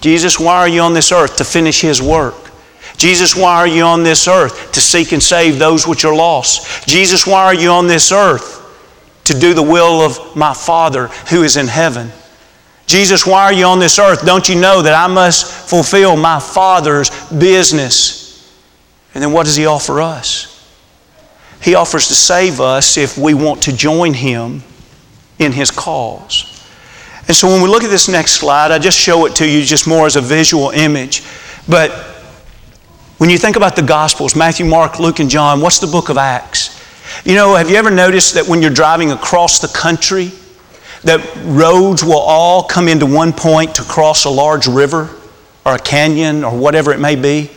Jesus, 0.00 0.40
why 0.40 0.56
are 0.56 0.68
you 0.68 0.80
on 0.80 0.92
this 0.92 1.12
earth? 1.12 1.36
To 1.36 1.44
finish 1.44 1.82
His 1.82 2.02
work. 2.02 2.50
Jesus, 2.96 3.36
why 3.36 3.58
are 3.58 3.68
you 3.68 3.84
on 3.84 4.02
this 4.02 4.26
earth? 4.26 4.72
To 4.72 4.80
seek 4.80 5.12
and 5.12 5.22
save 5.22 5.60
those 5.60 5.86
which 5.86 6.04
are 6.04 6.16
lost. 6.16 6.88
Jesus, 6.88 7.28
why 7.28 7.44
are 7.44 7.54
you 7.54 7.68
on 7.68 7.86
this 7.86 8.10
earth? 8.10 8.59
To 9.24 9.38
do 9.38 9.54
the 9.54 9.62
will 9.62 10.00
of 10.00 10.36
my 10.36 10.54
Father 10.54 11.08
who 11.28 11.42
is 11.42 11.56
in 11.56 11.66
heaven. 11.66 12.10
Jesus, 12.86 13.24
why 13.24 13.44
are 13.44 13.52
you 13.52 13.66
on 13.66 13.78
this 13.78 13.98
earth? 13.98 14.26
Don't 14.26 14.48
you 14.48 14.56
know 14.56 14.82
that 14.82 14.94
I 14.94 15.12
must 15.12 15.68
fulfill 15.68 16.16
my 16.16 16.40
Father's 16.40 17.10
business? 17.30 18.52
And 19.14 19.22
then 19.22 19.32
what 19.32 19.46
does 19.46 19.56
He 19.56 19.66
offer 19.66 20.00
us? 20.00 20.50
He 21.62 21.74
offers 21.74 22.08
to 22.08 22.14
save 22.14 22.60
us 22.60 22.96
if 22.96 23.16
we 23.16 23.34
want 23.34 23.62
to 23.62 23.76
join 23.76 24.14
Him 24.14 24.62
in 25.38 25.52
His 25.52 25.70
cause. 25.70 26.46
And 27.28 27.36
so 27.36 27.46
when 27.46 27.62
we 27.62 27.68
look 27.68 27.84
at 27.84 27.90
this 27.90 28.08
next 28.08 28.32
slide, 28.32 28.72
I 28.72 28.80
just 28.80 28.98
show 28.98 29.26
it 29.26 29.36
to 29.36 29.48
you 29.48 29.62
just 29.62 29.86
more 29.86 30.06
as 30.06 30.16
a 30.16 30.20
visual 30.20 30.70
image. 30.70 31.22
But 31.68 31.92
when 33.18 33.30
you 33.30 33.38
think 33.38 33.54
about 33.54 33.76
the 33.76 33.82
Gospels, 33.82 34.34
Matthew, 34.34 34.66
Mark, 34.66 34.98
Luke, 34.98 35.20
and 35.20 35.30
John, 35.30 35.60
what's 35.60 35.78
the 35.78 35.86
book 35.86 36.08
of 36.08 36.18
Acts? 36.18 36.79
You 37.24 37.34
know, 37.34 37.54
have 37.54 37.70
you 37.70 37.76
ever 37.76 37.90
noticed 37.90 38.34
that 38.34 38.46
when 38.46 38.62
you're 38.62 38.70
driving 38.70 39.12
across 39.12 39.60
the 39.60 39.68
country, 39.68 40.30
that 41.02 41.20
roads 41.44 42.04
will 42.04 42.18
all 42.18 42.64
come 42.64 42.88
into 42.88 43.06
one 43.06 43.32
point 43.32 43.74
to 43.76 43.82
cross 43.82 44.24
a 44.24 44.30
large 44.30 44.66
river 44.66 45.08
or 45.64 45.74
a 45.74 45.78
canyon 45.78 46.44
or 46.44 46.56
whatever 46.56 46.92
it 46.92 47.00
may 47.00 47.16
be? 47.16 47.50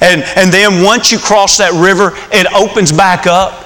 And, 0.00 0.22
and 0.36 0.52
then 0.52 0.82
once 0.84 1.10
you 1.12 1.18
cross 1.18 1.58
that 1.58 1.72
river, 1.72 2.12
it 2.32 2.46
opens 2.52 2.92
back 2.92 3.26
up. 3.26 3.64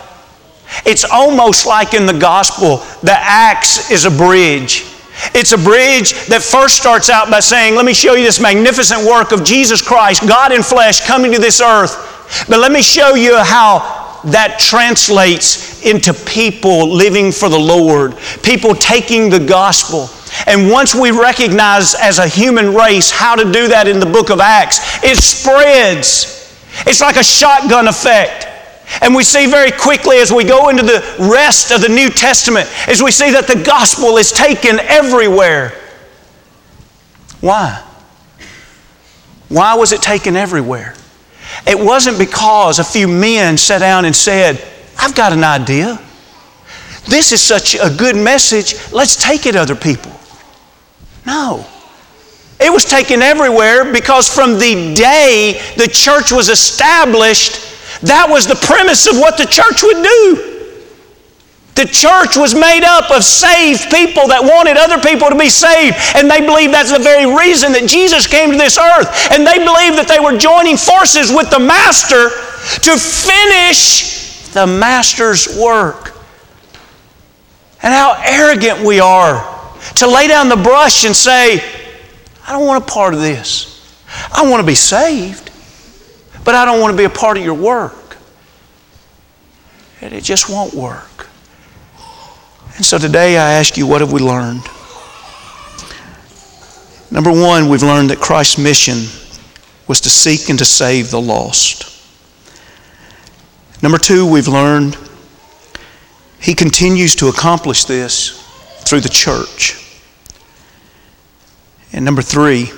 It's 0.87 1.05
almost 1.05 1.67
like 1.67 1.95
in 1.95 2.07
the 2.07 2.19
gospel, 2.19 2.79
the 3.03 3.13
Acts 3.15 3.91
is 3.91 4.05
a 4.05 4.11
bridge. 4.11 4.87
It's 5.35 5.53
a 5.53 5.59
bridge 5.59 6.13
that 6.27 6.43
first 6.43 6.77
starts 6.79 7.11
out 7.11 7.31
by 7.31 7.41
saying, 7.41 7.75
Let 7.75 7.85
me 7.85 7.93
show 7.93 8.15
you 8.15 8.25
this 8.25 8.41
magnificent 8.41 9.07
work 9.07 9.33
of 9.33 9.45
Jesus 9.45 9.83
Christ, 9.83 10.27
God 10.27 10.53
in 10.53 10.63
flesh, 10.63 11.07
coming 11.07 11.33
to 11.33 11.39
this 11.39 11.61
earth. 11.61 12.47
But 12.49 12.61
let 12.61 12.73
me 12.73 12.83
show 12.83 13.15
you 13.15 13.39
how 13.39 14.02
that 14.25 14.59
translates 14.59 15.85
into 15.85 16.15
people 16.15 16.89
living 16.89 17.33
for 17.33 17.49
the 17.49 17.59
Lord, 17.59 18.17
people 18.43 18.75
taking 18.75 19.31
the 19.31 19.41
gospel. 19.41 20.09
And 20.47 20.71
once 20.71 20.95
we 20.95 21.11
recognize 21.11 21.95
as 21.95 22.19
a 22.19 22.27
human 22.27 22.75
race 22.75 23.11
how 23.11 23.35
to 23.35 23.45
do 23.45 23.69
that 23.69 23.87
in 23.89 24.01
the 24.01 24.07
book 24.07 24.31
of 24.31 24.41
Acts, 24.41 24.81
it 25.03 25.17
spreads. 25.17 26.39
It's 26.87 27.01
like 27.01 27.17
a 27.17 27.25
shotgun 27.25 27.89
effect. 27.89 28.49
And 29.01 29.15
we 29.15 29.25
see 29.25 29.47
very 29.47 29.71
quickly 29.71 30.19
as 30.19 30.33
we 30.33 30.45
go 30.45 30.69
into 30.69 30.83
the 30.83 31.03
rest 31.19 31.71
of 31.71 31.81
the 31.81 31.89
New 31.89 32.11
Testament, 32.11 32.69
as 32.89 33.03
we 33.03 33.11
see 33.11 33.31
that 33.31 33.47
the 33.47 33.63
gospel 33.63 34.17
is 34.17 34.33
taken 34.33 34.79
everywhere. 34.81 35.75
Why? 37.41 37.83
Why 39.49 39.75
was 39.75 39.93
it 39.93 40.01
taken 40.01 40.37
everywhere? 40.37 40.95
It 41.67 41.79
wasn't 41.79 42.19
because 42.19 42.79
a 42.79 42.85
few 42.85 43.09
men 43.09 43.57
sat 43.57 43.79
down 43.79 44.05
and 44.05 44.15
said, 44.15 44.63
I've 44.99 45.15
got 45.15 45.33
an 45.33 45.45
idea. 45.45 46.01
This 47.09 47.33
is 47.33 47.41
such 47.41 47.75
a 47.75 47.91
good 47.97 48.17
message. 48.17 48.75
Let's 48.93 49.17
take 49.17 49.47
it, 49.47 49.57
other 49.57 49.75
people. 49.75 50.13
No. 51.27 51.65
It 52.61 52.73
was 52.73 52.85
taken 52.85 53.23
everywhere 53.23 53.93
because 53.93 54.29
from 54.29 54.55
the 54.55 54.95
day 54.95 55.61
the 55.77 55.89
church 55.89 56.31
was 56.31 56.49
established, 56.49 58.01
that 58.03 58.29
was 58.29 58.47
the 58.47 58.55
premise 58.55 59.07
of 59.07 59.19
what 59.19 59.37
the 59.37 59.47
church 59.47 59.83
would 59.83 60.03
do. 60.03 60.52
The 61.75 61.87
church 61.87 62.37
was 62.37 62.55
made 62.55 62.85
up 62.85 63.11
of 63.11 63.25
saved 63.25 63.91
people 63.91 64.29
that 64.29 64.45
wanted 64.45 64.77
other 64.77 65.01
people 65.01 65.31
to 65.31 65.37
be 65.37 65.49
saved. 65.49 65.97
And 66.15 66.31
they 66.31 66.45
believed 66.45 66.75
that's 66.75 66.93
the 66.93 67.03
very 67.03 67.25
reason 67.25 67.73
that 67.73 67.89
Jesus 67.89 68.27
came 68.27 68.53
to 68.53 68.59
this 68.59 68.77
earth. 68.77 69.09
And 69.33 69.47
they 69.47 69.57
believed 69.57 69.97
that 69.97 70.07
they 70.07 70.21
were 70.21 70.37
joining 70.37 70.77
forces 70.77 71.33
with 71.33 71.49
the 71.49 71.59
Master 71.59 72.29
to 72.85 72.93
finish 73.01 74.53
the 74.53 74.67
Master's 74.67 75.57
work. 75.57 76.13
And 77.83 77.93
how 77.93 78.21
arrogant 78.23 78.85
we 78.85 79.01
are 79.01 79.41
to 79.97 80.07
lay 80.07 80.29
down 80.29 80.49
the 80.49 80.57
brush 80.57 81.05
and 81.05 81.17
say, 81.17 81.59
I 82.47 82.53
don't 82.53 82.67
want 82.67 82.85
a 82.85 82.87
part 82.87 83.15
of 83.15 83.21
this. 83.21 83.73
I 84.31 84.49
want 84.49 84.61
to 84.61 84.67
be 84.67 84.75
saved, 84.75 85.51
but 86.45 86.55
I 86.55 86.65
don't 86.65 86.81
want 86.81 86.93
to 86.93 86.97
be 86.97 87.05
a 87.05 87.11
part 87.11 87.39
of 87.39 87.45
your 87.45 87.55
work. 87.55 88.19
And 90.03 90.13
it 90.13 90.23
just 90.23 90.51
won't 90.51 90.75
work. 90.75 91.09
And 92.77 92.85
so 92.85 92.99
today 92.99 93.37
I 93.37 93.53
ask 93.53 93.77
you, 93.77 93.87
what 93.87 94.01
have 94.01 94.13
we 94.13 94.21
learned? 94.21 94.63
Number 97.11 97.31
one, 97.31 97.69
we've 97.69 97.83
learned 97.83 98.11
that 98.11 98.19
Christ's 98.19 98.57
mission 98.57 99.05
was 99.87 100.01
to 100.01 100.11
seek 100.11 100.49
and 100.49 100.59
to 100.59 100.65
save 100.65 101.11
the 101.11 101.21
lost. 101.21 101.91
Number 103.83 103.99
two, 103.99 104.25
we've 104.25 104.49
learned 104.49 104.97
he 106.41 106.55
continues 106.55 107.15
to 107.17 107.29
accomplish 107.29 107.85
this 107.85 108.41
through 108.85 109.01
the 109.01 109.09
church. 109.09 109.79
And 111.93 112.05
number 112.05 112.23
three, 112.23 112.71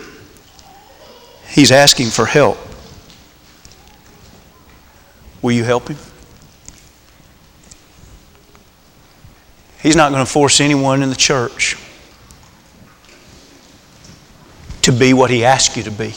he's 1.49 1.71
asking 1.71 2.09
for 2.09 2.27
help. 2.27 2.59
Will 5.41 5.53
you 5.53 5.63
help 5.63 5.89
him? 5.89 5.99
He's 9.85 9.95
not 9.95 10.13
going 10.13 10.25
to 10.25 10.33
force 10.33 10.63
anyone 10.63 11.03
in 11.03 11.11
the 11.11 11.15
church 11.15 11.77
to 14.81 14.93
be 14.93 15.13
what 15.13 15.31
He 15.31 15.45
asks 15.45 15.77
you 15.77 15.83
to 15.83 15.91
be. 15.91 16.15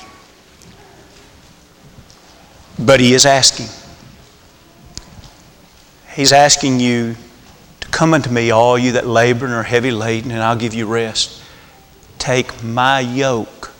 But 2.80 3.02
He 3.02 3.14
is 3.14 3.26
asking. 3.26 3.68
He's 6.16 6.32
asking 6.32 6.80
you 6.80 7.18
to 7.82 7.88
come 7.90 8.14
unto 8.14 8.30
me, 8.30 8.52
all 8.52 8.80
you 8.80 8.94
that 8.94 9.06
labor 9.06 9.46
and 9.46 9.54
are 9.54 9.64
heavy 9.64 9.92
laden, 9.92 10.32
and 10.32 10.42
I'll 10.42 10.56
give 10.56 10.74
you 10.74 10.88
rest. 10.88 11.44
Take 12.20 12.64
my 12.64 13.02
yoke. 13.02 13.74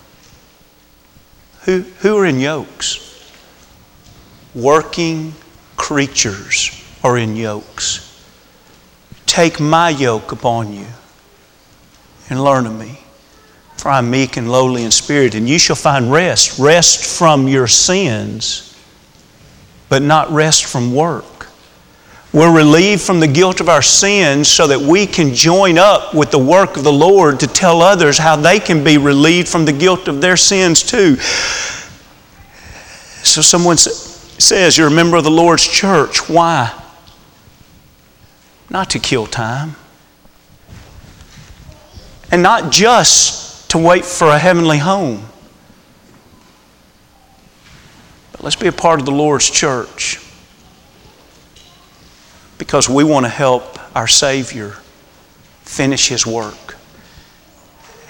Who, 1.62 1.84
who 2.00 2.18
are 2.18 2.26
in 2.26 2.42
yokes? 2.42 3.32
Working 4.54 5.34
creatures 5.78 6.72
are 7.06 7.18
in 7.18 7.38
yokes. 7.38 8.07
Take 9.28 9.60
my 9.60 9.90
yoke 9.90 10.32
upon 10.32 10.74
you 10.74 10.88
and 12.30 12.44
learn 12.44 12.66
of 12.66 12.78
me. 12.78 12.98
For 13.78 13.90
I 13.90 14.00
am 14.00 14.10
meek 14.10 14.38
and 14.38 14.52
lowly 14.52 14.84
in 14.84 14.90
spirit, 14.90 15.36
and 15.36 15.48
you 15.48 15.60
shall 15.60 15.76
find 15.76 16.12
rest. 16.12 16.58
Rest 16.58 17.20
from 17.20 17.48
your 17.48 17.68
sins, 17.68 18.76
but 19.88 20.02
not 20.02 20.32
rest 20.32 20.66
from 20.66 20.96
work. 20.96 21.48
We're 22.34 22.54
relieved 22.54 23.02
from 23.02 23.20
the 23.20 23.28
guilt 23.28 23.62
of 23.62 23.70
our 23.70 23.82
sins 23.82 24.48
so 24.48 24.68
that 24.68 24.80
we 24.80 25.06
can 25.06 25.34
join 25.34 25.78
up 25.78 26.14
with 26.14 26.32
the 26.32 26.40
work 26.40 26.76
of 26.76 26.84
the 26.84 26.92
Lord 26.92 27.40
to 27.42 27.48
tell 27.48 27.82
others 27.82 28.18
how 28.18 28.36
they 28.36 28.60
can 28.60 28.84
be 28.84 28.98
relieved 28.98 29.48
from 29.48 29.66
the 29.66 29.72
guilt 29.72 30.08
of 30.08 30.20
their 30.22 30.38
sins 30.38 30.84
too. 30.84 31.16
So 33.24 33.42
someone 33.42 33.78
says, 33.78 34.78
You're 34.78 34.88
a 34.88 34.92
member 34.92 35.18
of 35.18 35.24
the 35.24 35.32
Lord's 35.32 35.68
church. 35.68 36.30
Why? 36.30 36.74
Not 38.70 38.90
to 38.92 39.00
kill 39.00 39.26
time. 39.26 39.76
And 42.32 42.44
not 42.44 42.72
just 42.72 43.70
to 43.72 43.78
wait 43.78 44.06
for 44.06 44.28
a 44.28 44.38
heavenly 44.38 44.80
home. 44.80 45.26
But 48.32 48.44
let's 48.44 48.56
be 48.56 48.68
a 48.68 48.74
part 48.74 49.00
of 49.00 49.06
the 49.06 49.12
Lord's 49.12 49.50
church 49.50 50.20
because 52.58 52.90
we 52.90 53.04
want 53.04 53.26
to 53.26 53.30
help 53.30 53.80
our 53.96 54.08
Savior 54.08 54.72
finish 55.62 56.10
His 56.10 56.26
work. 56.26 56.76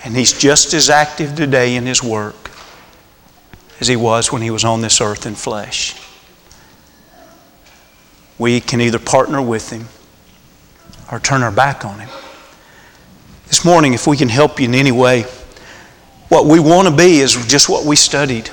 And 0.03 0.15
He's 0.15 0.33
just 0.33 0.73
as 0.73 0.89
active 0.89 1.35
today 1.35 1.75
in 1.75 1.85
His 1.85 2.01
work 2.01 2.51
as 3.79 3.87
He 3.87 3.95
was 3.95 4.31
when 4.31 4.41
He 4.41 4.49
was 4.49 4.65
on 4.65 4.81
this 4.81 4.99
earth 5.01 5.25
in 5.25 5.35
flesh. 5.35 5.95
We 8.39 8.59
can 8.59 8.81
either 8.81 8.99
partner 8.99 9.41
with 9.41 9.71
Him 9.71 9.87
or 11.11 11.19
turn 11.19 11.43
our 11.43 11.51
back 11.51 11.85
on 11.85 11.99
Him. 11.99 12.09
This 13.47 13.63
morning, 13.63 13.93
if 13.93 14.07
we 14.07 14.17
can 14.17 14.29
help 14.29 14.59
you 14.59 14.65
in 14.67 14.75
any 14.75 14.91
way, 14.91 15.23
what 16.29 16.45
we 16.45 16.59
want 16.59 16.87
to 16.87 16.95
be 16.95 17.19
is 17.19 17.33
just 17.47 17.69
what 17.69 17.85
we 17.85 17.95
studied. 17.95 18.49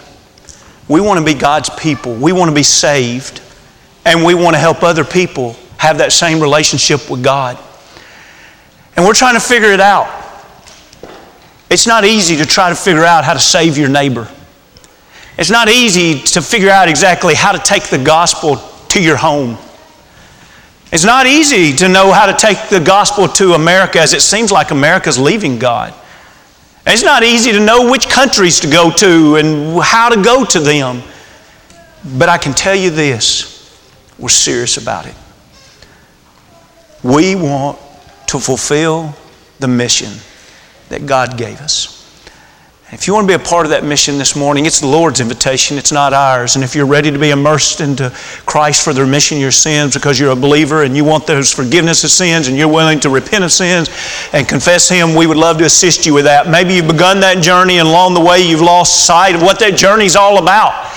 We 0.88 1.00
want 1.00 1.18
to 1.18 1.24
be 1.24 1.34
God's 1.34 1.70
people. 1.70 2.14
We 2.14 2.32
want 2.32 2.50
to 2.50 2.54
be 2.54 2.62
saved. 2.62 3.40
And 4.04 4.24
we 4.24 4.34
want 4.34 4.54
to 4.54 4.60
help 4.60 4.82
other 4.82 5.04
people 5.04 5.56
have 5.78 5.98
that 5.98 6.12
same 6.12 6.40
relationship 6.40 7.10
with 7.10 7.24
God. 7.24 7.58
And 8.96 9.04
we're 9.04 9.14
trying 9.14 9.34
to 9.34 9.40
figure 9.40 9.72
it 9.72 9.80
out. 9.80 10.06
It's 11.70 11.86
not 11.86 12.04
easy 12.04 12.36
to 12.36 12.46
try 12.46 12.68
to 12.68 12.76
figure 12.76 13.04
out 13.04 13.24
how 13.24 13.32
to 13.32 13.40
save 13.40 13.76
your 13.76 13.88
neighbor. 13.88 14.28
It's 15.36 15.50
not 15.50 15.68
easy 15.68 16.20
to 16.20 16.42
figure 16.42 16.70
out 16.70 16.88
exactly 16.88 17.34
how 17.34 17.50
to 17.50 17.58
take 17.58 17.84
the 17.84 17.98
gospel 17.98 18.56
to 18.90 19.02
your 19.02 19.16
home. 19.16 19.58
It's 20.94 21.04
not 21.04 21.26
easy 21.26 21.74
to 21.78 21.88
know 21.88 22.12
how 22.12 22.26
to 22.26 22.32
take 22.32 22.68
the 22.68 22.78
gospel 22.78 23.26
to 23.26 23.54
America 23.54 23.98
as 23.98 24.12
it 24.12 24.20
seems 24.22 24.52
like 24.52 24.70
America's 24.70 25.18
leaving 25.18 25.58
God. 25.58 25.92
It's 26.86 27.02
not 27.02 27.24
easy 27.24 27.50
to 27.50 27.58
know 27.58 27.90
which 27.90 28.08
countries 28.08 28.60
to 28.60 28.70
go 28.70 28.92
to 28.92 29.34
and 29.34 29.82
how 29.82 30.08
to 30.10 30.22
go 30.22 30.44
to 30.44 30.60
them. 30.60 31.02
But 32.16 32.28
I 32.28 32.38
can 32.38 32.52
tell 32.52 32.76
you 32.76 32.90
this 32.90 33.50
we're 34.20 34.28
serious 34.28 34.76
about 34.76 35.06
it. 35.06 35.16
We 37.02 37.34
want 37.34 37.76
to 38.28 38.38
fulfill 38.38 39.16
the 39.58 39.66
mission 39.66 40.12
that 40.90 41.06
God 41.06 41.36
gave 41.36 41.60
us. 41.60 41.93
If 42.94 43.08
you 43.08 43.12
want 43.12 43.28
to 43.28 43.36
be 43.36 43.42
a 43.42 43.44
part 43.44 43.66
of 43.66 43.70
that 43.70 43.82
mission 43.82 44.18
this 44.18 44.36
morning, 44.36 44.66
it's 44.66 44.78
the 44.78 44.86
Lord's 44.86 45.18
invitation, 45.18 45.78
it's 45.78 45.90
not 45.90 46.12
ours. 46.12 46.54
And 46.54 46.64
if 46.64 46.76
you're 46.76 46.86
ready 46.86 47.10
to 47.10 47.18
be 47.18 47.30
immersed 47.30 47.80
into 47.80 48.10
Christ 48.46 48.84
for 48.84 48.92
the 48.92 49.00
remission 49.00 49.36
of 49.38 49.42
your 49.42 49.50
sins 49.50 49.94
because 49.94 50.20
you're 50.20 50.30
a 50.30 50.36
believer 50.36 50.84
and 50.84 50.96
you 50.96 51.02
want 51.02 51.26
those 51.26 51.52
forgiveness 51.52 52.04
of 52.04 52.10
sins 52.10 52.46
and 52.46 52.56
you're 52.56 52.68
willing 52.68 53.00
to 53.00 53.10
repent 53.10 53.42
of 53.42 53.50
sins 53.50 53.88
and 54.32 54.46
confess 54.46 54.88
Him, 54.88 55.16
we 55.16 55.26
would 55.26 55.36
love 55.36 55.58
to 55.58 55.64
assist 55.64 56.06
you 56.06 56.14
with 56.14 56.26
that. 56.26 56.48
Maybe 56.48 56.74
you've 56.74 56.86
begun 56.86 57.18
that 57.18 57.42
journey 57.42 57.80
and 57.80 57.88
along 57.88 58.14
the 58.14 58.20
way 58.20 58.40
you've 58.40 58.60
lost 58.62 59.04
sight 59.04 59.34
of 59.34 59.42
what 59.42 59.58
that 59.58 59.76
journey's 59.76 60.14
all 60.14 60.40
about. 60.40 60.94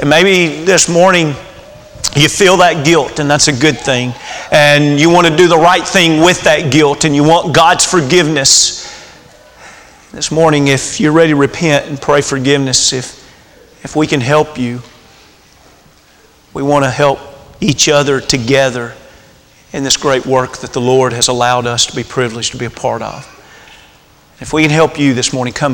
And 0.00 0.10
maybe 0.10 0.64
this 0.64 0.88
morning 0.88 1.28
you 2.16 2.28
feel 2.28 2.56
that 2.56 2.84
guilt, 2.84 3.20
and 3.20 3.30
that's 3.30 3.46
a 3.46 3.52
good 3.52 3.78
thing. 3.78 4.12
And 4.50 4.98
you 4.98 5.10
want 5.10 5.28
to 5.28 5.36
do 5.36 5.46
the 5.46 5.58
right 5.58 5.86
thing 5.86 6.22
with 6.22 6.42
that 6.42 6.72
guilt, 6.72 7.04
and 7.04 7.14
you 7.14 7.22
want 7.22 7.54
God's 7.54 7.86
forgiveness. 7.86 8.95
This 10.16 10.30
morning, 10.30 10.68
if 10.68 10.98
you're 10.98 11.12
ready 11.12 11.32
to 11.32 11.36
repent 11.36 11.88
and 11.88 12.00
pray 12.00 12.22
forgiveness, 12.22 12.94
if, 12.94 13.22
if 13.84 13.94
we 13.94 14.06
can 14.06 14.22
help 14.22 14.56
you, 14.56 14.80
we 16.54 16.62
want 16.62 16.86
to 16.86 16.90
help 16.90 17.18
each 17.60 17.90
other 17.90 18.22
together 18.22 18.94
in 19.74 19.84
this 19.84 19.98
great 19.98 20.24
work 20.24 20.56
that 20.60 20.72
the 20.72 20.80
Lord 20.80 21.12
has 21.12 21.28
allowed 21.28 21.66
us 21.66 21.84
to 21.84 21.94
be 21.94 22.02
privileged 22.02 22.52
to 22.52 22.56
be 22.56 22.64
a 22.64 22.70
part 22.70 23.02
of. 23.02 23.26
If 24.40 24.54
we 24.54 24.62
can 24.62 24.70
help 24.70 24.98
you 24.98 25.12
this 25.12 25.34
morning, 25.34 25.52
come 25.52 25.64